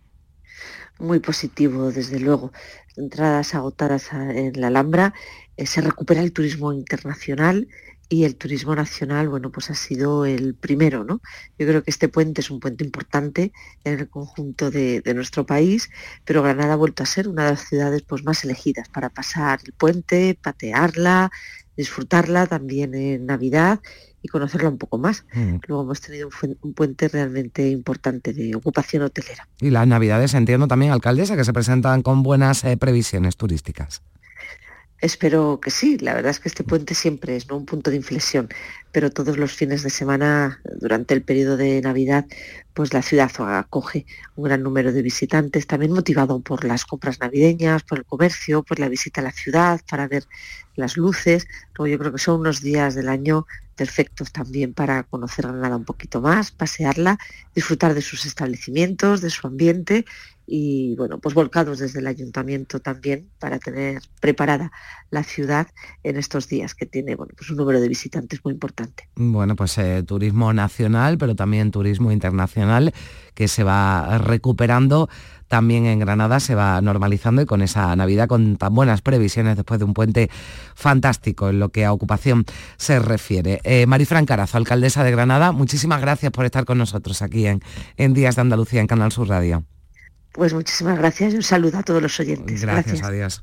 [0.99, 2.53] muy positivo, desde luego.
[2.95, 5.15] Entradas agotadas en la Alhambra,
[5.57, 7.69] eh, se recupera el turismo internacional
[8.13, 11.21] y el turismo nacional, bueno, pues ha sido el primero, ¿no?
[11.61, 13.53] Yo creo que este puente es un puente importante
[13.85, 15.89] en el conjunto de, nuestro país,
[16.25, 19.61] pero Granada ha vuelto a ser una de las ciudades pues, más elegidas para pasar
[19.65, 21.31] el puente, patearla,
[21.77, 23.79] disfrutarla también en Navidad
[24.23, 25.25] y conocerla un poco más.
[25.33, 25.59] Mm.
[25.69, 26.29] Luego hemos tenido
[26.63, 29.47] un, puente realmente importante de ocupación hotelera.
[29.61, 34.03] Y las Navidades, entiendo también, alcaldesa, que se presentan con buenas eh, previsiones turísticas.
[35.01, 37.57] Espero que sí, la verdad es que este puente siempre es ¿no?
[37.57, 38.51] un punto de inflexión,
[38.93, 42.27] pero todos los fines de semana, durante el periodo de Navidad,
[42.75, 44.05] pues la ciudad acoge
[44.37, 48.79] un gran número de visitantes, también motivado por las compras navideñas, por el comercio, por
[48.79, 50.25] la visita a la ciudad, para ver
[50.77, 51.47] las luces.
[51.79, 56.21] Yo creo que son unos días del año perfectos también para conocer Granada un poquito
[56.21, 57.19] más, pasearla,
[57.55, 60.05] disfrutar de sus establecimientos, de su ambiente
[60.53, 64.73] y bueno, pues volcados desde el ayuntamiento también para tener preparada
[65.11, 65.69] la ciudad
[66.03, 69.09] en estos días que tiene bueno, pues un número de visitantes muy importante.
[69.15, 72.93] Bueno, pues eh, turismo nacional, pero también turismo internacional
[73.35, 75.09] que se va recuperando
[75.47, 79.79] también en Granada se va normalizando y con esa Navidad con tan buenas previsiones después
[79.81, 80.31] de un puente
[80.77, 82.45] fantástico en lo que a ocupación
[82.77, 83.61] se refiere.
[83.65, 87.63] Eh, Marifran Carazo, alcaldesa de Granada, muchísimas gracias por estar con nosotros aquí en,
[87.97, 89.65] en Días de Andalucía en Canal Sur Radio.
[90.33, 92.63] Pues muchísimas gracias y un saludo a todos los oyentes.
[92.63, 93.43] Gracias, adiós.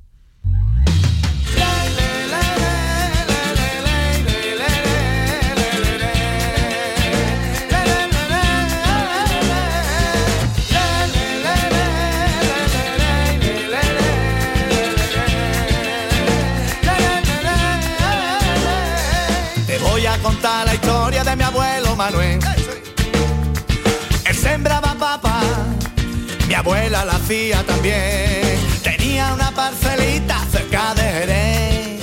[19.66, 22.57] Te voy a contar la historia de mi abuelo Manuel
[26.68, 28.60] abuela la hacía también.
[28.84, 32.02] Tenía una parcelita cerca de Jerez.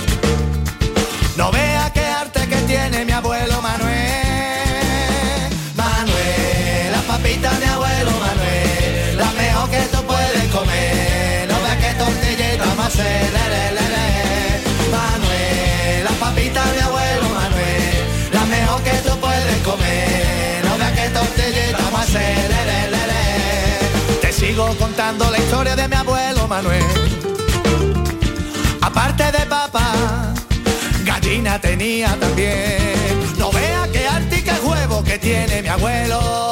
[1.36, 3.92] No vea qué arte que tiene mi abuelo Manuel.
[5.76, 11.46] Manuel, la papita de mi abuelo Manuel, la mejor que tú puedes comer.
[11.50, 12.96] No vea que tortillita más
[14.96, 17.96] Manuel, la papita mi abuelo Manuel,
[18.32, 20.13] la mejor que tú puedes comer.
[24.78, 26.82] Contando la historia de mi abuelo Manuel.
[28.80, 29.92] Aparte de papá
[31.04, 33.36] gallina tenía también.
[33.38, 36.43] No vea qué artica huevo que tiene mi abuelo.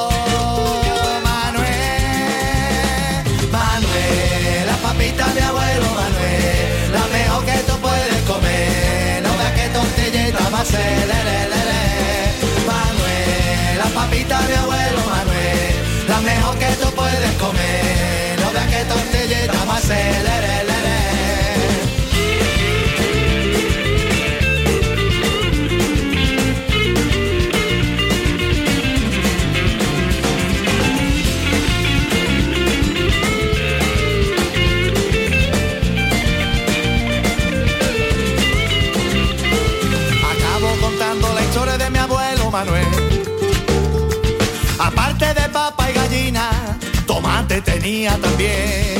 [47.83, 48.92] Tenía también.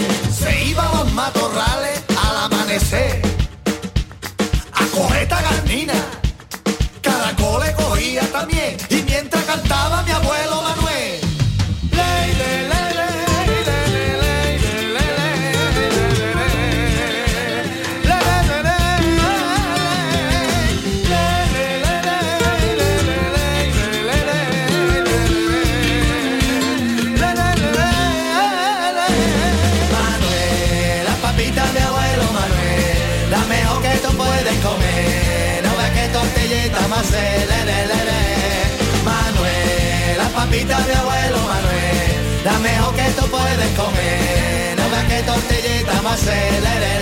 [43.55, 44.77] Puedes comer.
[44.77, 47.02] No veas que tortillita más le, le,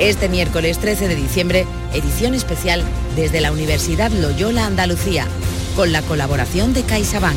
[0.00, 2.82] Este miércoles 13 de diciembre, edición especial
[3.16, 5.26] desde la Universidad Loyola Andalucía
[5.76, 7.36] con la colaboración de CaixaBank.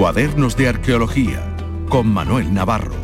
[0.00, 1.42] Cuadernos de Arqueología.
[1.90, 2.94] Con Manuel Navarro.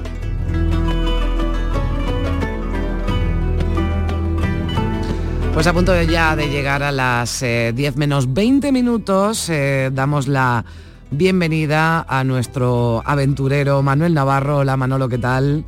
[5.53, 7.45] Pues a punto ya de llegar a las 10
[7.77, 10.65] eh, menos 20 minutos, eh, damos la
[11.11, 14.57] bienvenida a nuestro aventurero Manuel Navarro.
[14.57, 15.67] Hola Manolo, ¿qué tal?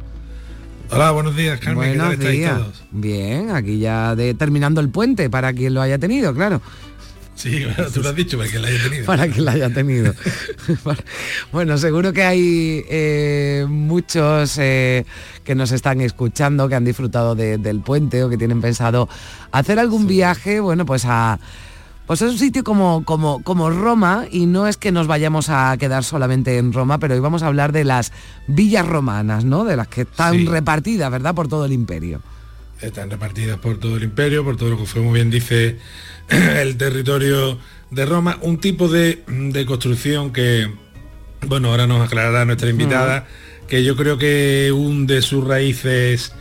[0.90, 1.98] Hola, buenos días, Carmen.
[1.98, 2.62] Buenos días.
[2.90, 6.62] Bien, aquí ya de, terminando el puente para quien lo haya tenido, claro.
[7.38, 7.64] Sí,
[7.94, 9.06] tú lo has dicho para que la haya tenido.
[9.06, 10.12] Para que la haya tenido.
[11.52, 15.06] bueno, seguro que hay eh, muchos eh,
[15.44, 19.08] que nos están escuchando, que han disfrutado del puente o que tienen pensado
[19.52, 21.38] hacer algún viaje, bueno, pues a...
[22.08, 25.76] Pues es un sitio como, como, como Roma y no es que nos vayamos a
[25.78, 28.12] quedar solamente en Roma, pero hoy vamos a hablar de las
[28.46, 29.64] villas romanas, ¿no?
[29.64, 31.34] De las que están repartidas, ¿verdad?
[31.34, 32.22] Por todo el imperio.
[32.80, 35.78] Están repartidas por todo el imperio, por todo lo que fue, muy bien dice
[36.28, 37.58] el territorio
[37.90, 39.24] de Roma, un tipo de,
[39.66, 40.70] construcción que,
[41.46, 43.26] bueno, ahora nos aclarará nuestra invitada,
[43.66, 46.32] que yo creo que hunde sus raíces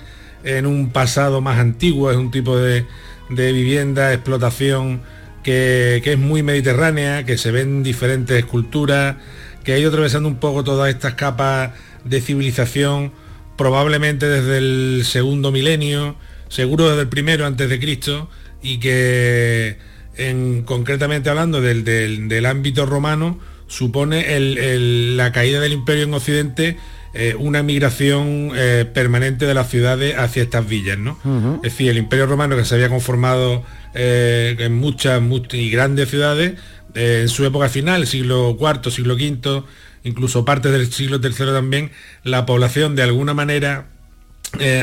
[0.44, 2.86] en un pasado más antiguo, es un tipo de,
[3.30, 5.02] vivienda, explotación
[5.44, 9.18] que, es muy mediterránea, que se ven diferentes culturas,
[9.64, 11.72] que ha ido atravesando un poco todas estas capas
[12.04, 13.12] de civilización,
[13.58, 16.16] probablemente desde el segundo milenio,
[16.50, 18.30] seguro desde el primero antes de Cristo,
[18.62, 19.78] y que
[20.16, 24.26] en, concretamente hablando del, ámbito romano supone
[25.16, 26.78] la caída del imperio en Occidente
[27.20, 31.18] eh, una migración eh, permanente de las ciudades hacia estas villas, ¿no?
[31.64, 33.64] Es decir, el imperio romano que se había conformado
[33.96, 35.20] eh, en muchas,
[35.54, 36.60] y grandes ciudades,
[36.94, 39.64] en su época final, siglo IV, siglo V,
[40.04, 41.92] incluso parte del siglo III también,
[42.24, 43.88] la población de alguna manera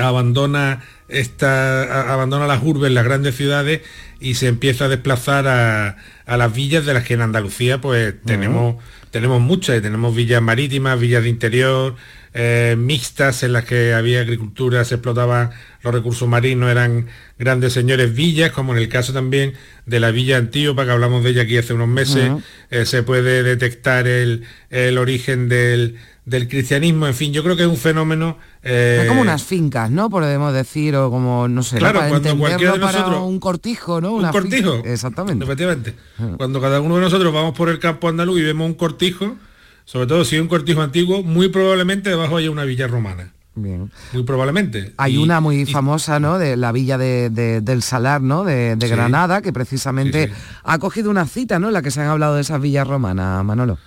[0.02, 3.82] abandona esta, abandona las urbes, las grandes ciudades
[4.20, 5.96] y se empieza a desplazar a,
[6.36, 8.76] las villas de las que en Andalucía pues tenemos,
[9.10, 11.96] tenemos muchas, tenemos villas marítimas, villas de interior,
[12.34, 15.50] eh, mixtas en las que había agricultura, se explotaban
[15.82, 17.06] los recursos marinos, eran
[17.38, 19.54] grandes señores villas, como en el caso también
[19.86, 22.32] de la villa Antíopa, que hablamos de ella aquí hace unos meses,
[22.70, 27.64] eh, se puede detectar el, el origen del del cristianismo, en fin, yo creo que
[27.64, 28.38] es un fenómeno...
[28.62, 29.04] Eh...
[29.06, 30.08] como unas fincas, ¿no?
[30.08, 33.22] Podemos decir, o como, no sé, claro, cuando cualquiera de nosotros...
[33.24, 34.14] un cortijo, ¿no?
[34.14, 34.76] un cortijo.
[34.84, 35.44] Exactamente.
[35.44, 35.94] Efectivamente.
[36.18, 36.30] Ah.
[36.38, 39.36] Cuando cada uno de nosotros vamos por el campo andaluz y vemos un cortijo,
[39.84, 43.32] sobre todo si es un cortijo antiguo, muy probablemente debajo haya una villa romana.
[43.56, 43.90] Bien.
[44.12, 44.94] Muy probablemente.
[44.96, 46.38] Hay una muy famosa, ¿no?
[46.38, 48.42] De la villa de, del Salar, ¿no?
[48.42, 50.32] De, Granada, que precisamente
[50.64, 51.68] ha cogido una cita, ¿no?
[51.68, 53.78] En la que se han hablado de esas villas romanas, Manolo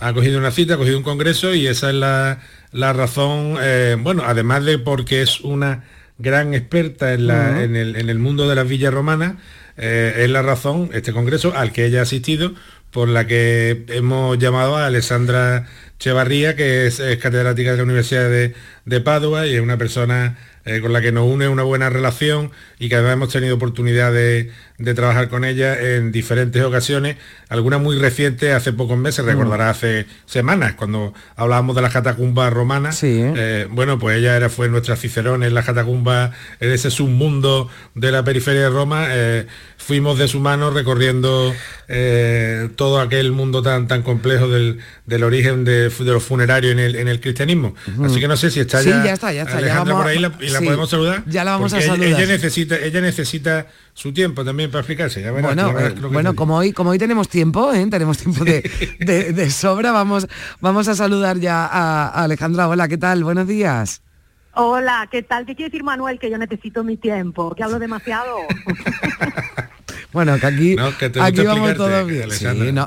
[0.00, 4.22] ha cogido una cita, ha cogido un congreso y esa es la, razón, eh, bueno,
[4.26, 5.84] además de porque es una
[6.18, 7.30] gran experta en,
[7.76, 9.34] el, mundo de las villas romanas,
[9.76, 12.54] eh, es la razón, este congreso, al que ella ha asistido,
[12.90, 15.66] por la que hemos llamado a Alessandra
[15.98, 20.80] Chevarría, que es, catedrática de la Universidad de, de Padua y es una persona eh,
[20.80, 24.50] con la que nos une una buena relación y que además hemos tenido oportunidad de,
[24.94, 27.16] trabajar con ella en diferentes ocasiones,
[27.48, 29.28] algunas muy recientes, hace pocos meses, mm.
[29.28, 33.00] recordará hace semanas, cuando hablábamos de las catacumbas romanas.
[33.02, 38.12] Eh, bueno, pues ella era, fue nuestra Cicerón en las catacumbas, en ese submundo de
[38.12, 39.06] la periferia de Roma.
[39.10, 41.54] Eh, fuimos de su mano recorriendo
[42.76, 44.78] todo aquel mundo tan, tan complejo del,
[45.24, 47.74] origen de, los funerarios en el, cristianismo.
[48.04, 50.30] Así que no sé si está ya, ya, está, ya está, Alejandra por ahí la
[50.30, 51.24] podemos saludar.
[51.26, 52.08] Ya la vamos a saludar.
[52.08, 55.28] Ella, necesita, ella necesita su tiempo también para explicarse.
[55.30, 57.86] bueno, eh, bueno como hoy, como hoy tenemos tiempo, ¿eh?
[57.90, 60.26] tenemos tiempo de, sobra, vamos,
[60.60, 62.68] vamos a saludar ya a, Alejandra.
[62.68, 63.24] Hola, ¿qué tal?
[63.24, 64.02] Buenos días.
[64.54, 65.46] Hola, ¿qué tal?
[65.46, 66.18] ¿Qué quiere decir Manuel?
[66.18, 68.36] Que yo necesito mi tiempo, que hablo demasiado.
[70.12, 70.76] Bueno, que aquí,
[71.20, 72.28] aquí vamos todos bien.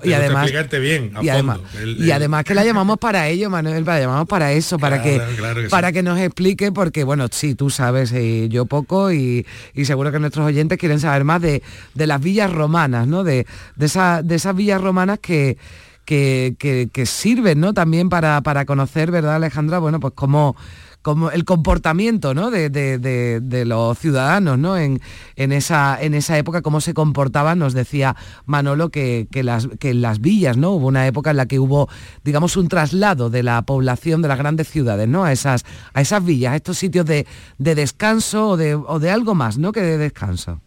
[0.04, 0.52] y además,
[0.82, 4.78] bien, y, además y además que la llamamos para ello, Manuel, la llamamos para eso,
[4.78, 5.22] para que,
[5.70, 9.46] para que nos explique, porque bueno, sí, tú sabes, y yo poco, y,
[9.84, 11.62] seguro que nuestros oyentes quieren saber más de,
[11.96, 13.24] las villas romanas, ¿no?
[13.24, 15.58] De, de, de esas villas romanas que,
[16.06, 16.56] que,
[16.92, 17.74] que, sirven, ¿no?
[17.74, 19.80] También para, para conocer, ¿verdad, Alejandra?
[19.80, 20.56] Bueno, pues cómo
[21.04, 22.50] como el comportamiento ¿no?
[22.50, 24.78] de, los ciudadanos ¿no?
[24.78, 25.00] en,
[25.36, 30.02] en, esa, en esa época, cómo se comportaban, nos decía Manolo que, las, que en
[30.02, 30.72] las villas ¿no?
[30.72, 31.90] hubo una época en la que hubo,
[32.24, 35.26] digamos, un traslado de la población de las grandes ciudades ¿no?
[35.26, 37.28] a, esas, a esas villas, a estos sitios de,
[37.58, 39.74] descanso o de, o de algo más ¿no?
[39.74, 40.62] que de descanso.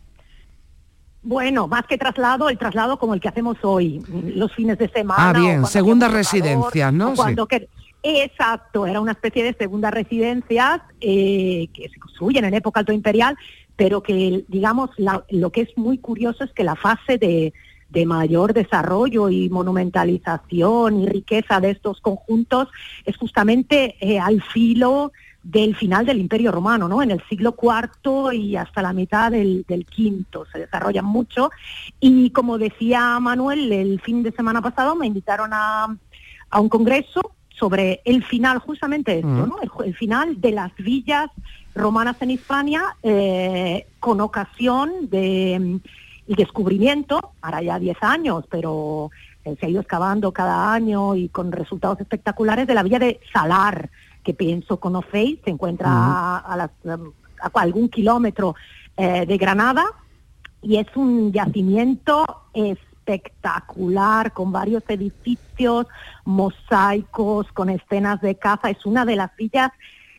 [1.22, 4.00] Bueno, más que traslado, el traslado como el que hacemos hoy,
[4.36, 5.30] los fines de semana.
[5.30, 7.14] Ah, bien, segundas residencias, ¿no?
[7.16, 7.48] Cuando
[8.08, 13.36] Exacto, era una especie de segunda residencias eh, que se construyen en época alto imperial,
[13.74, 17.52] pero que, digamos, lo que es muy curioso es que la fase de,
[18.06, 22.68] mayor desarrollo y monumentalización y riqueza de estos conjuntos
[23.06, 27.02] es justamente eh, al filo del final del Imperio Romano, ¿no?
[27.02, 31.50] En el siglo IV y hasta la mitad del, del quinto se desarrollan mucho.
[31.98, 35.96] Y como decía Manuel, el fin de semana pasado me invitaron a,
[36.50, 39.56] a un congreso sobre el final, justamente esto, ¿no?
[39.84, 41.30] El, final de las villas
[41.74, 45.80] romanas en Hispania, eh, con ocasión de
[46.28, 49.10] el descubrimiento, ahora ya 10 años, pero
[49.44, 53.20] eh, se ha ido excavando cada año y con resultados espectaculares de la villa de
[53.32, 53.90] Salar,
[54.24, 56.68] que pienso conocéis, se encuentra a,
[57.54, 58.56] algún kilómetro
[58.96, 59.84] eh, de Granada
[60.62, 62.24] y es un yacimiento
[63.06, 65.86] espectacular con varios edificios,
[66.24, 68.70] mosaicos, con escenas de caza.
[68.70, 69.70] Es una de las villas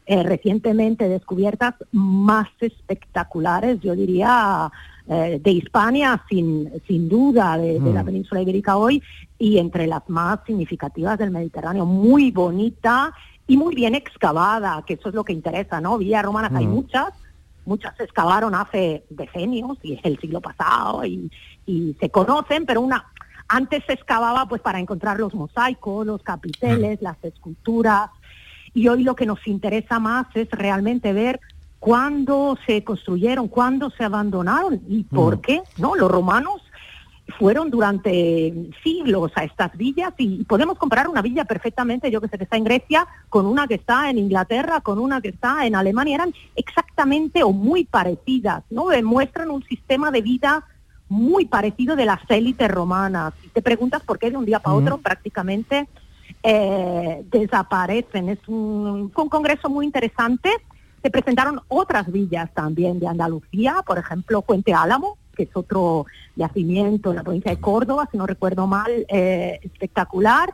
[0.06, 4.72] eh, recientemente descubiertas más espectaculares, yo diría,
[5.08, 8.06] eh, de Hispania, sin, sin duda, de, la mm.
[8.06, 9.04] península ibérica hoy,
[9.38, 11.86] y entre las más significativas del Mediterráneo.
[11.86, 13.14] Muy bonita
[13.48, 15.98] y muy bien excavada, que eso es lo que interesa, ¿no?
[15.98, 16.72] Villas romanas hay mm.
[16.72, 17.10] muchas,
[17.68, 21.32] muchas se excavaron hace decenios, y es el siglo pasado, y,
[21.66, 23.06] y se conocen, pero una
[23.50, 28.10] antes se excavaba pues para encontrar los mosaicos, los capiteles, las esculturas,
[28.74, 31.40] y hoy lo que nos interesa más es realmente ver
[31.80, 35.96] cuándo se construyeron, cuándo se abandonaron y por qué, ¿no?
[35.96, 36.62] Los romanos
[37.38, 38.54] fueron durante
[38.84, 42.58] siglos a estas villas y podemos comparar una villa perfectamente, yo que sé, que está
[42.58, 46.34] en Grecia, con una que está en Inglaterra, con una que está en Alemania, eran
[46.56, 48.88] exactamente o muy parecidas, ¿no?
[48.88, 50.66] Demuestran un sistema de vida
[51.10, 53.34] muy parecido de las élites romanas.
[53.44, 55.88] Y te preguntas por qué de un día para otro prácticamente
[56.44, 58.30] eh, desaparecen.
[58.30, 60.50] Es un, un congreso muy interesante.
[61.02, 67.12] Se presentaron otras villas también de Andalucía, por ejemplo, Fuente Álamo, que es otro yacimiento
[67.12, 70.52] en la provincia de Córdoba, si no recuerdo mal, eh, espectacular,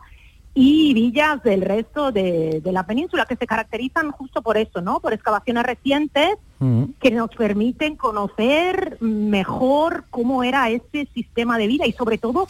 [0.55, 4.99] y villas del resto de, la península que se caracterizan justo por eso, ¿no?
[4.99, 6.35] Por excavaciones recientes
[7.01, 12.47] que nos permiten conocer mejor cómo era ese sistema de vida y sobre todo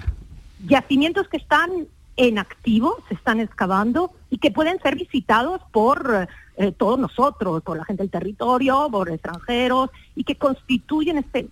[0.67, 6.27] yacimientos que están en activo, se están excavando y que pueden ser visitados por
[6.57, 11.47] eh, todos nosotros, por la gente del territorio, por extranjeros y que constituyen este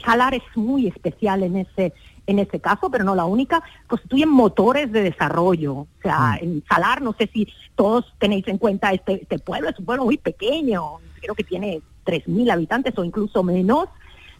[0.00, 1.92] salar es muy especial en ese
[2.26, 5.74] en ese caso, pero no la única, constituyen motores de desarrollo.
[5.74, 6.44] O sea, mm.
[6.44, 10.04] en Salar, no sé si todos tenéis en cuenta este, este pueblo, es un pueblo
[10.04, 13.88] muy pequeño, creo que tiene 3.000 habitantes o incluso menos.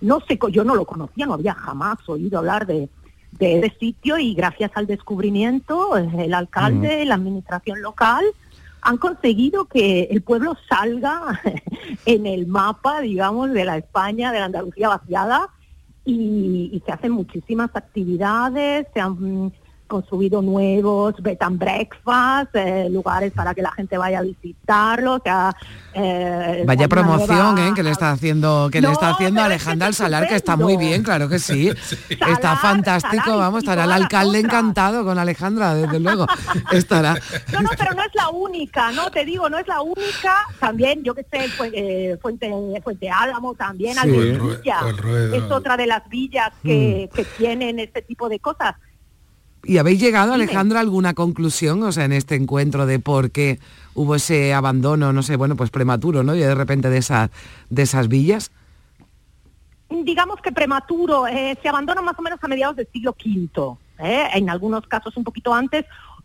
[0.00, 2.88] No sé, yo no lo conocía, no había jamás oído hablar de,
[3.32, 8.24] de ese sitio y gracias al descubrimiento, el alcalde, la administración local
[8.82, 11.40] han conseguido que el pueblo salga
[12.06, 15.48] en el mapa, digamos, de la España, de la Andalucía vaciada
[16.04, 19.52] y, se hacen muchísimas actividades, se han
[19.92, 25.20] construido nuevos bed and breakfast, eh, lugares para que la gente vaya a visitarlo.
[25.92, 27.72] Eh, Vaya promoción ¿eh?
[27.76, 31.02] que le está haciendo que le está haciendo Alejandra al Salar, que está muy bien,
[31.02, 31.68] claro que sí.
[32.08, 36.26] está fantástico, vamos, estará el alcalde encantado con Alejandra, desde luego.
[36.72, 37.14] Estará.
[37.52, 40.46] No, no, pero no es la única, no te digo, no es la única.
[40.58, 42.50] También, yo que sé, eh, Fuente,
[42.82, 47.14] Fuente Álamo también, es otra de las villas que, mm.
[47.14, 48.74] que tienen este tipo de cosas
[49.64, 53.60] ¿Y habéis llegado, Alejandra, a alguna conclusión, o sea, en este encuentro de por qué
[53.94, 56.34] hubo ese abandono, no sé, bueno, pues prematuro, ¿no?
[56.34, 57.30] Y de repente de, esa,
[57.70, 58.50] de esas villas.
[59.88, 64.28] Digamos que prematuro, eh, se abandona más o menos a mediados del siglo V, ¿eh?
[64.34, 65.84] en algunos casos un poquito antes,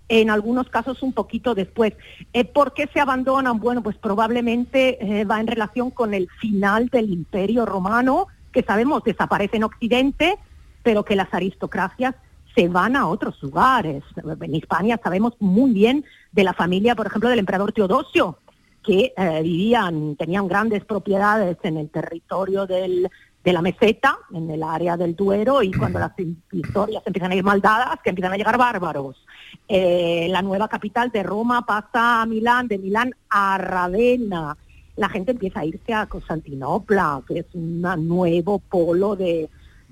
[0.10, 1.94] en algunos casos un poquito después.
[2.34, 3.60] Eh, ¿Por qué se abandonan?
[3.60, 9.58] Bueno, pues probablemente va en relación con el final del Imperio Romano, que sabemos desaparece
[9.58, 10.40] en Occidente,
[10.82, 12.16] pero que las aristocracias
[12.58, 14.04] se van a otros lugares.
[14.42, 18.40] En España sabemos muy bien de la familia, por ejemplo, del emperador Teodosio,
[18.84, 23.10] que eh, vivían, tenían grandes propiedades en el territorio del,
[23.44, 26.14] de la meseta, en el área del Duero, y cuando las
[26.52, 29.24] historias empiezan a ir mal dadas, que empiezan a llegar bárbaros.
[29.68, 34.58] Eh, la nueva capital de Roma pasa a Milán, de Milán a Ravenna.
[34.96, 39.48] La gente empieza a irse a Constantinopla, que es un nuevo polo de,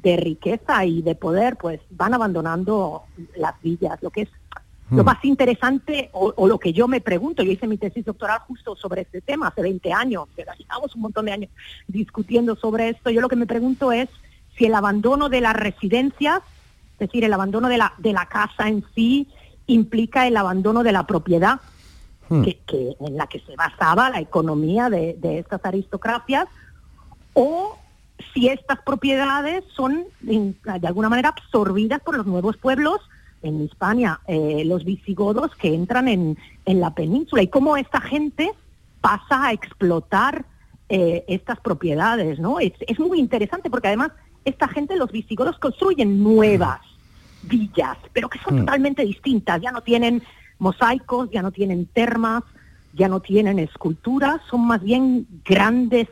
[0.05, 3.97] de riqueza y de poder, pues van abandonando las villas.
[4.03, 4.29] Lo que es
[4.91, 5.05] lo hmm.
[5.05, 9.01] más interesante o, lo que yo me pregunto, yo hice mi tesis doctoral justo sobre
[9.01, 11.49] este tema hace 20 años, pero llevamos un montón de años
[11.87, 14.07] discutiendo sobre esto, yo lo que me pregunto es
[14.55, 16.43] si el abandono de las residencias,
[16.93, 19.27] es decir, el abandono de la, de la casa en sí,
[19.65, 21.61] implica el abandono de la propiedad
[22.29, 22.43] hmm.
[22.43, 26.45] que, en la que se basaba la economía de, de estas aristocracias,
[27.33, 27.75] o
[28.33, 33.01] si estas propiedades son de alguna manera absorbidas por los nuevos pueblos
[33.41, 38.51] en Hispania, eh, los visigodos que entran en, la península y cómo esta gente
[39.01, 40.45] pasa a explotar
[40.89, 42.59] eh, estas propiedades, ¿no?
[42.59, 44.11] Es, muy interesante porque además
[44.45, 46.81] esta gente, los visigodos, construyen nuevas
[47.43, 48.59] villas, pero que son mm.
[48.61, 50.23] totalmente distintas, ya no tienen
[50.57, 52.43] mosaicos, ya no tienen termas,
[52.93, 56.07] ya no tienen esculturas, son más bien grandes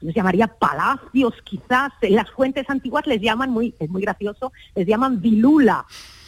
[0.00, 4.86] les llamaría palacios quizás, en las fuentes antiguas les llaman, muy, es muy gracioso, les
[4.86, 5.84] llaman vilula,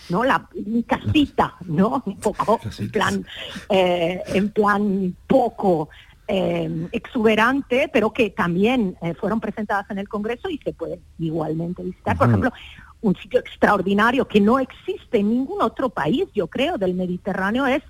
[0.09, 0.25] ¿no?
[0.25, 0.49] La
[0.87, 2.03] casita, ¿no?
[2.07, 3.27] Un poco en plan,
[3.69, 5.91] eh, en plan poco
[6.27, 11.83] eh, exuberante, pero que también eh, fueron presentadas en el Congreso y se pueden igualmente
[11.83, 12.17] visitar.
[12.17, 12.53] Por ejemplo,
[13.01, 17.83] un sitio extraordinario que no existe en ningún otro país, yo creo, del Mediterráneo es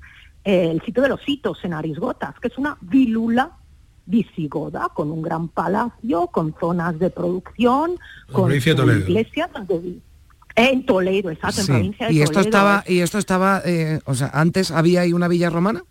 [0.44, 3.58] el sitio de los hitos en Arisgotas, que es una vilula
[4.08, 7.96] visigoda, con un gran palacio, con zonas de producción,
[8.32, 9.50] con iglesias
[10.56, 14.30] en Toledo, exacto, en provincia de ¿Y esto estaba, y esto estaba, eh, o sea,
[14.32, 15.84] antes había ahí una villa romana?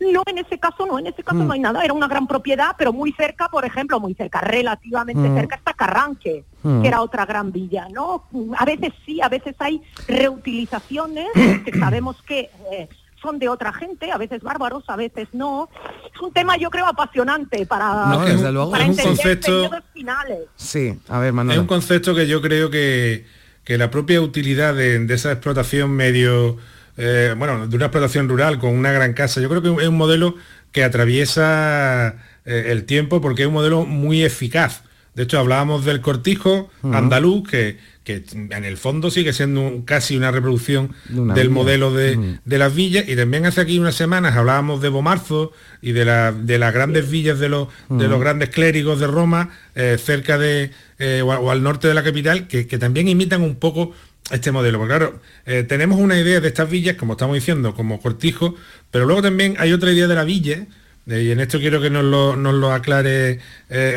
[0.00, 1.52] No, en ese caso no, en ese caso no mm.
[1.52, 5.34] hay nada, era una gran propiedad, pero muy cerca, por ejemplo, muy cerca, relativamente mm.
[5.34, 6.82] cerca está Carranque, mm.
[6.82, 8.24] que era otra gran villa, ¿no?
[8.56, 11.26] A veces sí, a veces hay reutilizaciones,
[11.64, 12.88] que sabemos que eh,
[13.20, 15.68] son de otra gente, a veces bárbaros, a veces no.
[16.14, 18.70] Es un tema, yo creo, apasionante para, no, desde luego.
[18.70, 20.40] para es un concepto, finales.
[20.56, 21.56] Sí, a ver, Manuel.
[21.56, 23.26] Es un concepto que yo creo que,
[23.64, 26.56] que la propia utilidad de, esa explotación medio,
[26.96, 29.96] eh, bueno, de una explotación rural con una gran casa, yo creo que es un
[29.96, 30.36] modelo
[30.72, 34.82] que atraviesa eh, el tiempo porque es un modelo muy eficaz.
[35.18, 40.30] De hecho, hablábamos del cortijo andaluz, que, que en el fondo sigue siendo casi una
[40.30, 43.08] reproducción del modelo de, las villas.
[43.08, 45.50] Y también hace aquí unas semanas hablábamos de Bomarzo
[45.82, 50.38] y de, las grandes villas de los, de los grandes clérigos de Roma, eh, cerca
[50.38, 53.94] de, eh, o, al norte de la capital, que, también imitan un poco
[54.30, 54.78] este modelo.
[54.78, 58.54] Porque claro, eh, tenemos una idea de estas villas, como estamos diciendo, como cortijo,
[58.92, 60.68] pero luego también hay otra idea de la villa,
[61.08, 63.40] y en esto quiero que nos lo, nos lo aclare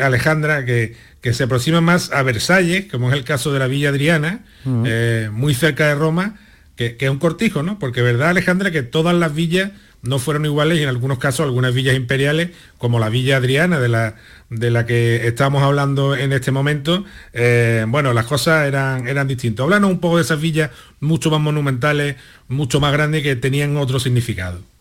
[0.02, 3.90] Alejandra, que, que se aproxima más a Versalles, como es el caso de la Villa
[3.90, 4.40] Adriana,
[4.84, 6.34] eh, muy cerca de Roma,
[6.74, 7.78] que, es un cortijo, ¿no?
[7.78, 9.70] Porque verdad, Alejandra, que todas las villas
[10.02, 13.88] no fueron iguales y en algunos casos algunas villas imperiales, como la Villa Adriana, de
[13.88, 14.16] la,
[14.50, 19.62] de la que estamos hablando en este momento, eh, bueno, las cosas eran, eran distintas.
[19.62, 22.16] Háblanos un poco de esas villas mucho más monumentales,
[22.48, 24.71] mucho más grandes, que tenían otro significado.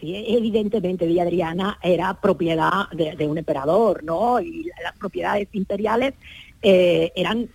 [0.00, 4.40] Sí, evidentemente Villa Adriana era propiedad de, un emperador, ¿no?
[4.40, 6.14] Y las propiedades imperiales
[6.60, 7.48] eh, eran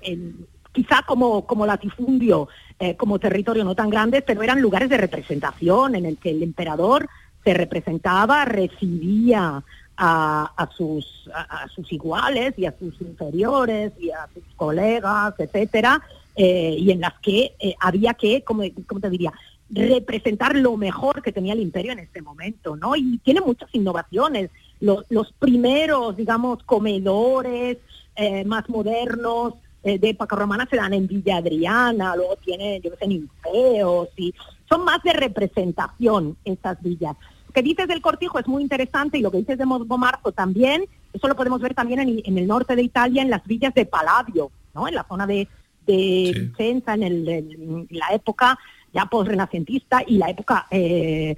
[0.72, 2.48] quizá como, como latifundio,
[2.80, 6.42] eh, como territorio no tan grande, pero eran lugares de representación en el que el
[6.42, 7.08] emperador
[7.44, 9.64] se representaba, recibía
[9.96, 16.02] a, sus, a, sus iguales y a sus inferiores y a sus colegas, etcétera,
[16.36, 19.34] eh, y en las que había que, como, como te diría,
[19.74, 22.96] representar lo mejor que tenía el imperio en este momento, ¿no?
[22.96, 24.50] Y tiene muchas innovaciones.
[24.80, 27.78] Los, primeros, digamos, comedores
[28.16, 32.92] eh, más modernos eh, de época romana se dan en Villa Adriana, luego tiene, yo
[33.00, 34.34] sé, ninfeos, y
[34.70, 37.16] son más de representación estas villas.
[37.48, 40.86] Lo que dices del cortijo es muy interesante y lo que dices de Marzo también,
[41.14, 44.52] eso lo podemos ver también en, el norte de Italia, en las villas de Palladio,
[44.74, 44.88] ¿no?
[44.88, 45.48] En la zona de,
[45.86, 48.58] de Vicenza, en, el, en la época
[48.94, 51.36] ya post-renacentista y la época eh,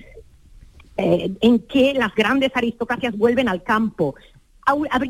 [0.97, 4.15] eh, en que las grandes aristocracias vuelven al campo.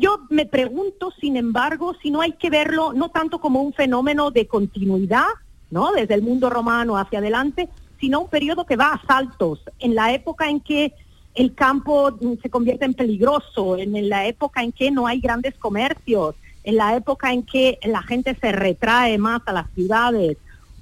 [0.00, 4.30] Yo me pregunto, sin embargo, si no hay que verlo no tanto como un fenómeno
[4.30, 5.26] de continuidad,
[5.70, 5.92] ¿no?
[5.92, 7.68] Desde el mundo romano hacia adelante,
[7.98, 10.92] sino un periodo que va a saltos, en la época en que
[11.34, 16.34] el campo se convierte en peligroso, en la época en que no hay grandes comercios,
[16.64, 20.36] en la época en que la gente se retrae más a las ciudades,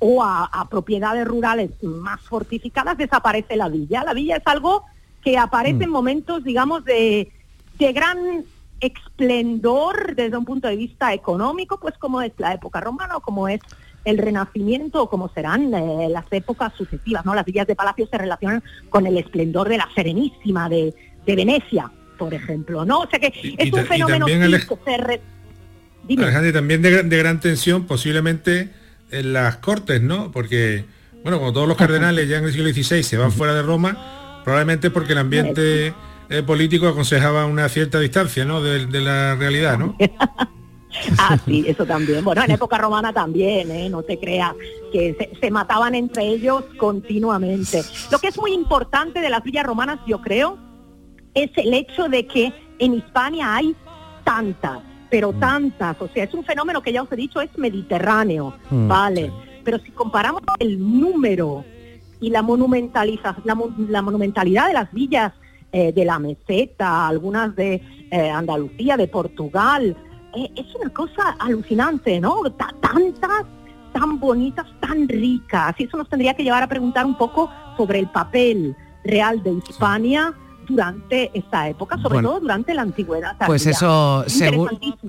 [0.07, 4.05] o a, propiedades rurales más fortificadas, desaparece la villa.
[4.05, 4.85] La villa es algo
[5.23, 5.93] que aparece en mm.
[5.93, 7.33] momentos, digamos, de,
[7.79, 8.45] gran
[8.81, 13.49] esplendor desde un punto de vista económico, pues como es la época romana o como
[13.49, 13.61] es
[14.05, 17.25] el Renacimiento o como serán eh, las épocas sucesivas.
[17.25, 17.35] ¿no?
[17.35, 20.95] Las villas de palacio se relacionan con el esplendor de la Serenísima de,
[21.25, 22.85] Venecia, por ejemplo.
[22.85, 23.01] ¿no?
[23.01, 24.39] O sea que es un fenómeno que se...
[26.53, 30.31] también de, de gran tensión, posiblemente en las cortes, ¿no?
[30.33, 30.85] Porque,
[31.23, 34.41] bueno, como todos los cardenales ya en el siglo XVI se van fuera de Roma,
[34.45, 35.95] probablemente porque el ambiente
[36.29, 38.63] eh, político aconsejaba una cierta distancia, ¿no?
[38.63, 39.97] De, la realidad, ¿no?
[41.19, 42.25] ah, sí, eso también.
[42.25, 43.89] Bueno, en época romana también, ¿eh?
[43.89, 44.55] no te creas,
[44.93, 47.83] que se, se, mataban entre ellos continuamente.
[48.11, 50.59] Lo que es muy importante de las villas romanas, yo creo,
[51.35, 53.75] es el hecho de que en Hispania hay
[54.25, 54.79] tantas
[55.15, 55.39] pero mm.
[55.39, 59.33] tantas, o sea, es un fenómeno que ya os he dicho, es mediterráneo, mm, ¿vale?
[59.63, 61.65] Pero si comparamos el número
[62.21, 63.55] y la, monumentaliza, la,
[64.03, 65.33] monumentalidad de las villas
[65.71, 69.97] eh, de la meseta, algunas de eh, Andalucía, de Portugal,
[70.35, 72.41] eh, es una cosa alucinante, ¿no?
[72.81, 73.45] tantas,
[73.93, 75.77] tan bonitas, tan ricas.
[75.79, 79.53] Y eso nos tendría que llevar a preguntar un poco sobre el papel real de
[79.53, 80.35] Hispania
[80.69, 83.37] durante esa época, sobre todo durante la antigüedad.
[83.47, 84.25] Pues eso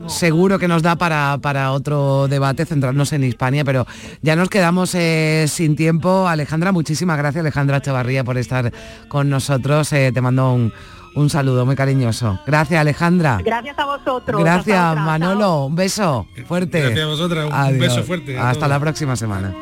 [0.08, 3.86] seguro que nos da para, para otro debate, centrarnos en Hispania, pero
[4.22, 6.28] ya nos quedamos eh, sin tiempo.
[6.28, 8.72] Alejandra, muchísimas gracias Alejandra Chavarría por estar
[9.08, 9.92] con nosotros.
[9.94, 10.74] Eh, te mando un,
[11.16, 12.40] un saludo muy cariñoso.
[12.46, 13.40] Gracias Alejandra.
[13.44, 14.40] Gracias a vosotros.
[14.42, 16.82] Gracias Manolo, un beso fuerte.
[16.82, 18.38] Gracias a vosotras, un beso fuerte.
[18.38, 19.54] Hasta la próxima semana.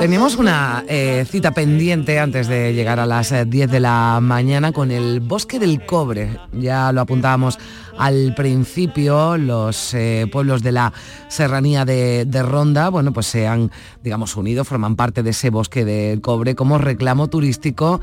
[0.00, 4.72] Tenemos una eh, cita pendiente antes de llegar a las 10 eh, de la mañana
[4.72, 6.36] con el Bosque del Cobre.
[6.52, 7.58] Ya lo apuntábamos
[7.96, 10.92] al principio, los eh, pueblos de la
[11.28, 13.70] serranía de, de, Ronda, bueno, pues se han,
[14.02, 18.00] digamos, unido, forman parte de ese Bosque del Cobre como reclamo turístico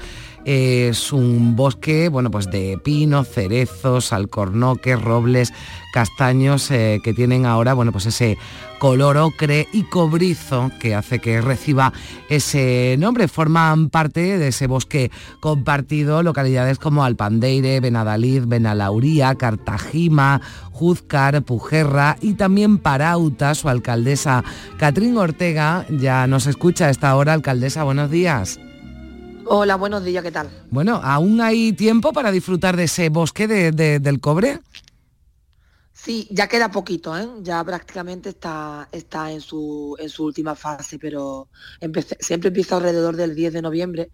[0.48, 5.52] es un bosque, bueno, pues de pinos, cerezos, alcornoques, robles,
[5.92, 8.38] castaños eh, que tienen ahora, bueno, pues ese
[8.80, 11.92] color ocre y cobrizo que hace que reciba
[12.30, 13.28] ese nombre.
[13.28, 20.40] Forman parte de ese bosque compartido localidades como Alpandeire, Benadalid, Benalauría, Cartagima,
[20.72, 24.46] Juzcar, Pujerra y también Parauta, su alcaldesa
[24.78, 27.34] Catrín Ortega, ya nos escucha a esta hora.
[27.34, 28.62] Alcaldesa, buenos días.
[29.50, 30.50] Hola, buenos días, ¿qué tal?
[30.70, 34.60] Bueno, ¿aún hay tiempo para disfrutar de ese bosque del cobre?
[35.94, 37.28] Sí, ya queda poquito, ¿eh?
[37.42, 41.48] ya prácticamente está, está en, su, en su última fase, pero
[42.20, 44.12] siempre empieza alrededor del 10 de noviembre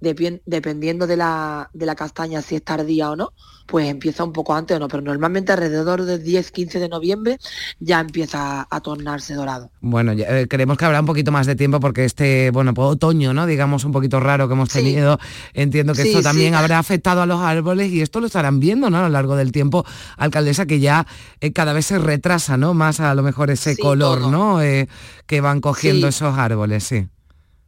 [0.00, 3.32] dependiendo de la, de la castaña, si es tardía o no,
[3.66, 7.38] pues empieza un poco antes o no, pero normalmente alrededor del 10-15 de noviembre
[7.80, 9.70] ya empieza a tornarse dorado.
[9.80, 13.32] Bueno, eh, creemos que habrá un poquito más de tiempo porque este, bueno, pues otoño,
[13.32, 13.46] ¿no?
[13.46, 15.18] Digamos un poquito raro que hemos tenido,
[15.54, 18.98] entiendo que esto también habrá afectado a los árboles y esto lo estarán viendo, ¿no?
[18.98, 19.84] A lo largo del tiempo,
[20.16, 21.06] alcaldesa, que ya
[21.40, 22.74] eh, cada vez se retrasa, ¿no?
[22.74, 24.62] Más a lo mejor ese color, ¿no?
[24.62, 24.88] Eh,
[25.26, 27.08] que van cogiendo esos árboles, sí.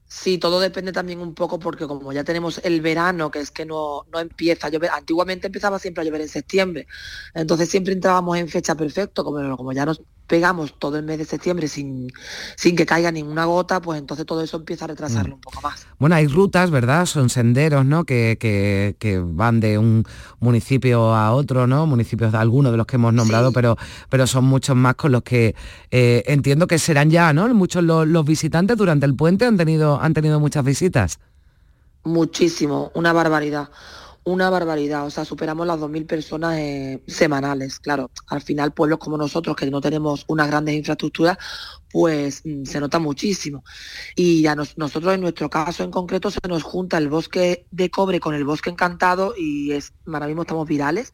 [0.08, 3.66] Sí, todo depende también un poco porque como ya tenemos el verano, que es que
[3.66, 6.86] no, no empieza a llover, antiguamente empezaba siempre a llover en septiembre,
[7.34, 11.24] entonces siempre entrábamos en fecha perfecto, como, como ya nos pegamos todo el mes de
[11.24, 12.12] septiembre sin,
[12.56, 15.38] sin que caiga ninguna gota, pues entonces todo eso empieza a retrasarlo mm.
[15.38, 15.86] un poco más.
[15.98, 17.06] Bueno, hay rutas, ¿verdad?
[17.06, 18.04] Son senderos, ¿no?
[18.04, 20.04] Que, que, van de un
[20.40, 21.86] municipio a otro, ¿no?
[21.86, 23.76] Municipios de algunos de los que hemos nombrado, pero,
[24.08, 25.54] pero son muchos más con los que
[25.90, 27.52] eh, entiendo que serán ya, ¿no?
[27.54, 31.20] Muchos los, los, visitantes durante el puente han tenido, han tenido muchas visitas.
[32.04, 33.68] Muchísimo, una barbaridad
[34.26, 37.78] una barbaridad, o sea, superamos las 2.000 personas eh, semanales.
[37.78, 41.38] Claro, al final pueblos como nosotros, que no tenemos unas grandes infraestructuras,
[41.92, 43.62] pues mm, se nota muchísimo.
[44.16, 48.18] Y a nosotros en nuestro caso en concreto se nos junta el bosque de cobre
[48.18, 51.12] con el bosque encantado y es, ahora mismo estamos virales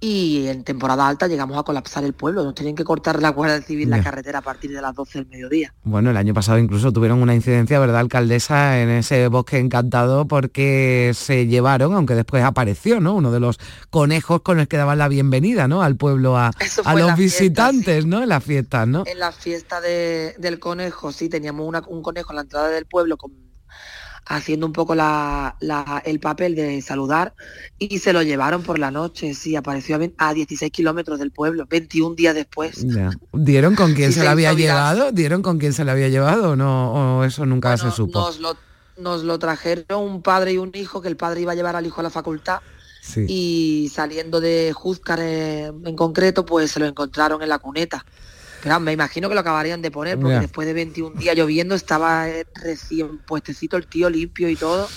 [0.00, 2.44] y en temporada alta llegamos a colapsar el pueblo.
[2.44, 5.28] Nos tienen que cortar la Guardia Civil la carretera a partir de las 12 del
[5.28, 5.72] mediodía.
[5.84, 11.12] Bueno, el año pasado incluso tuvieron una incidencia, ¿verdad, alcaldesa, en ese bosque encantado porque
[11.14, 13.14] se llevaron, aunque después apareció, ¿no?
[13.14, 13.58] Uno de los
[13.90, 15.82] conejos con el que daban la bienvenida, ¿no?
[15.82, 16.52] Al pueblo, a,
[16.94, 18.22] los visitantes, ¿no?
[18.22, 19.04] En la fiesta, ¿no?
[19.06, 23.45] En la fiesta del conejo, sí, teníamos un conejo en la entrada del pueblo con
[24.26, 25.56] haciendo un poco la,
[26.04, 27.34] el papel de saludar
[27.78, 32.14] y se lo llevaron por la noche, sí, apareció a, 16 kilómetros del pueblo, 21
[32.16, 32.84] días después.
[33.32, 35.12] ¿Dieron con quién se, lo había llevado?
[35.12, 37.18] ¿Dieron con quién se lo había llevado o no?
[37.18, 38.18] ¿O eso nunca se supo?
[38.18, 38.56] Nos lo,
[38.98, 41.86] nos lo trajeron un padre y un hijo, que el padre iba a llevar al
[41.86, 42.60] hijo a la facultad.
[43.28, 48.04] Y saliendo de Juzcar en concreto, pues se lo encontraron en la cuneta
[48.80, 52.46] me imagino que lo acabarían de poner porque después de 21 días lloviendo estaba eh,
[52.54, 54.88] recién puestecito el tío limpio y todo.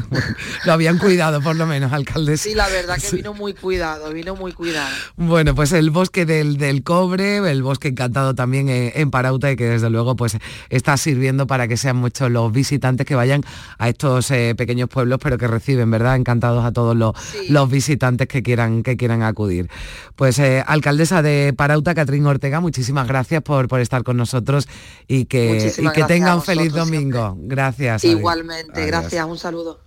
[0.64, 2.36] lo habían cuidado por lo menos, alcalde.
[2.36, 4.94] Sí, la verdad que vino muy cuidado, vino muy cuidado.
[5.16, 9.64] Bueno, pues el bosque del, del cobre, el bosque encantado también en, Parauta y que
[9.64, 10.36] desde luego pues
[10.68, 13.42] está sirviendo para que sean muchos los visitantes que vayan
[13.78, 16.16] a estos eh, pequeños pueblos, pero que reciben, ¿verdad?
[16.16, 17.14] Encantados a todos los,
[17.48, 19.68] los visitantes que quieran, que quieran acudir.
[20.16, 24.68] Pues eh, alcaldesa de Parauta, Catrín Ortega, muchísimas gracias por, por estar con nosotros
[25.06, 27.36] y que, y que tengan un feliz domingo.
[27.38, 28.04] Gracias.
[28.04, 29.80] Igualmente, gracias, un saludo.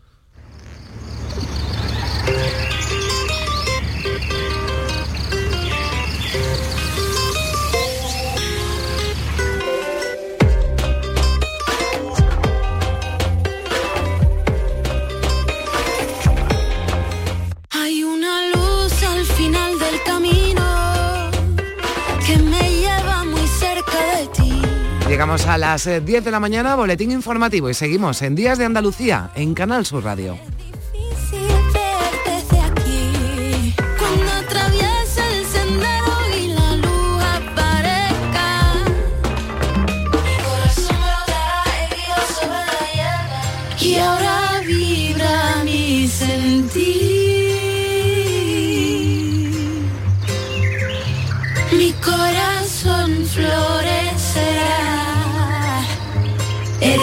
[25.09, 28.65] Llegamos a las eh, 10 de la mañana, boletín informativo y seguimos en Días de
[28.65, 30.37] Andalucía en Canal Sur Radio.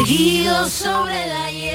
[0.06, 1.65] erguido sobre la hierba.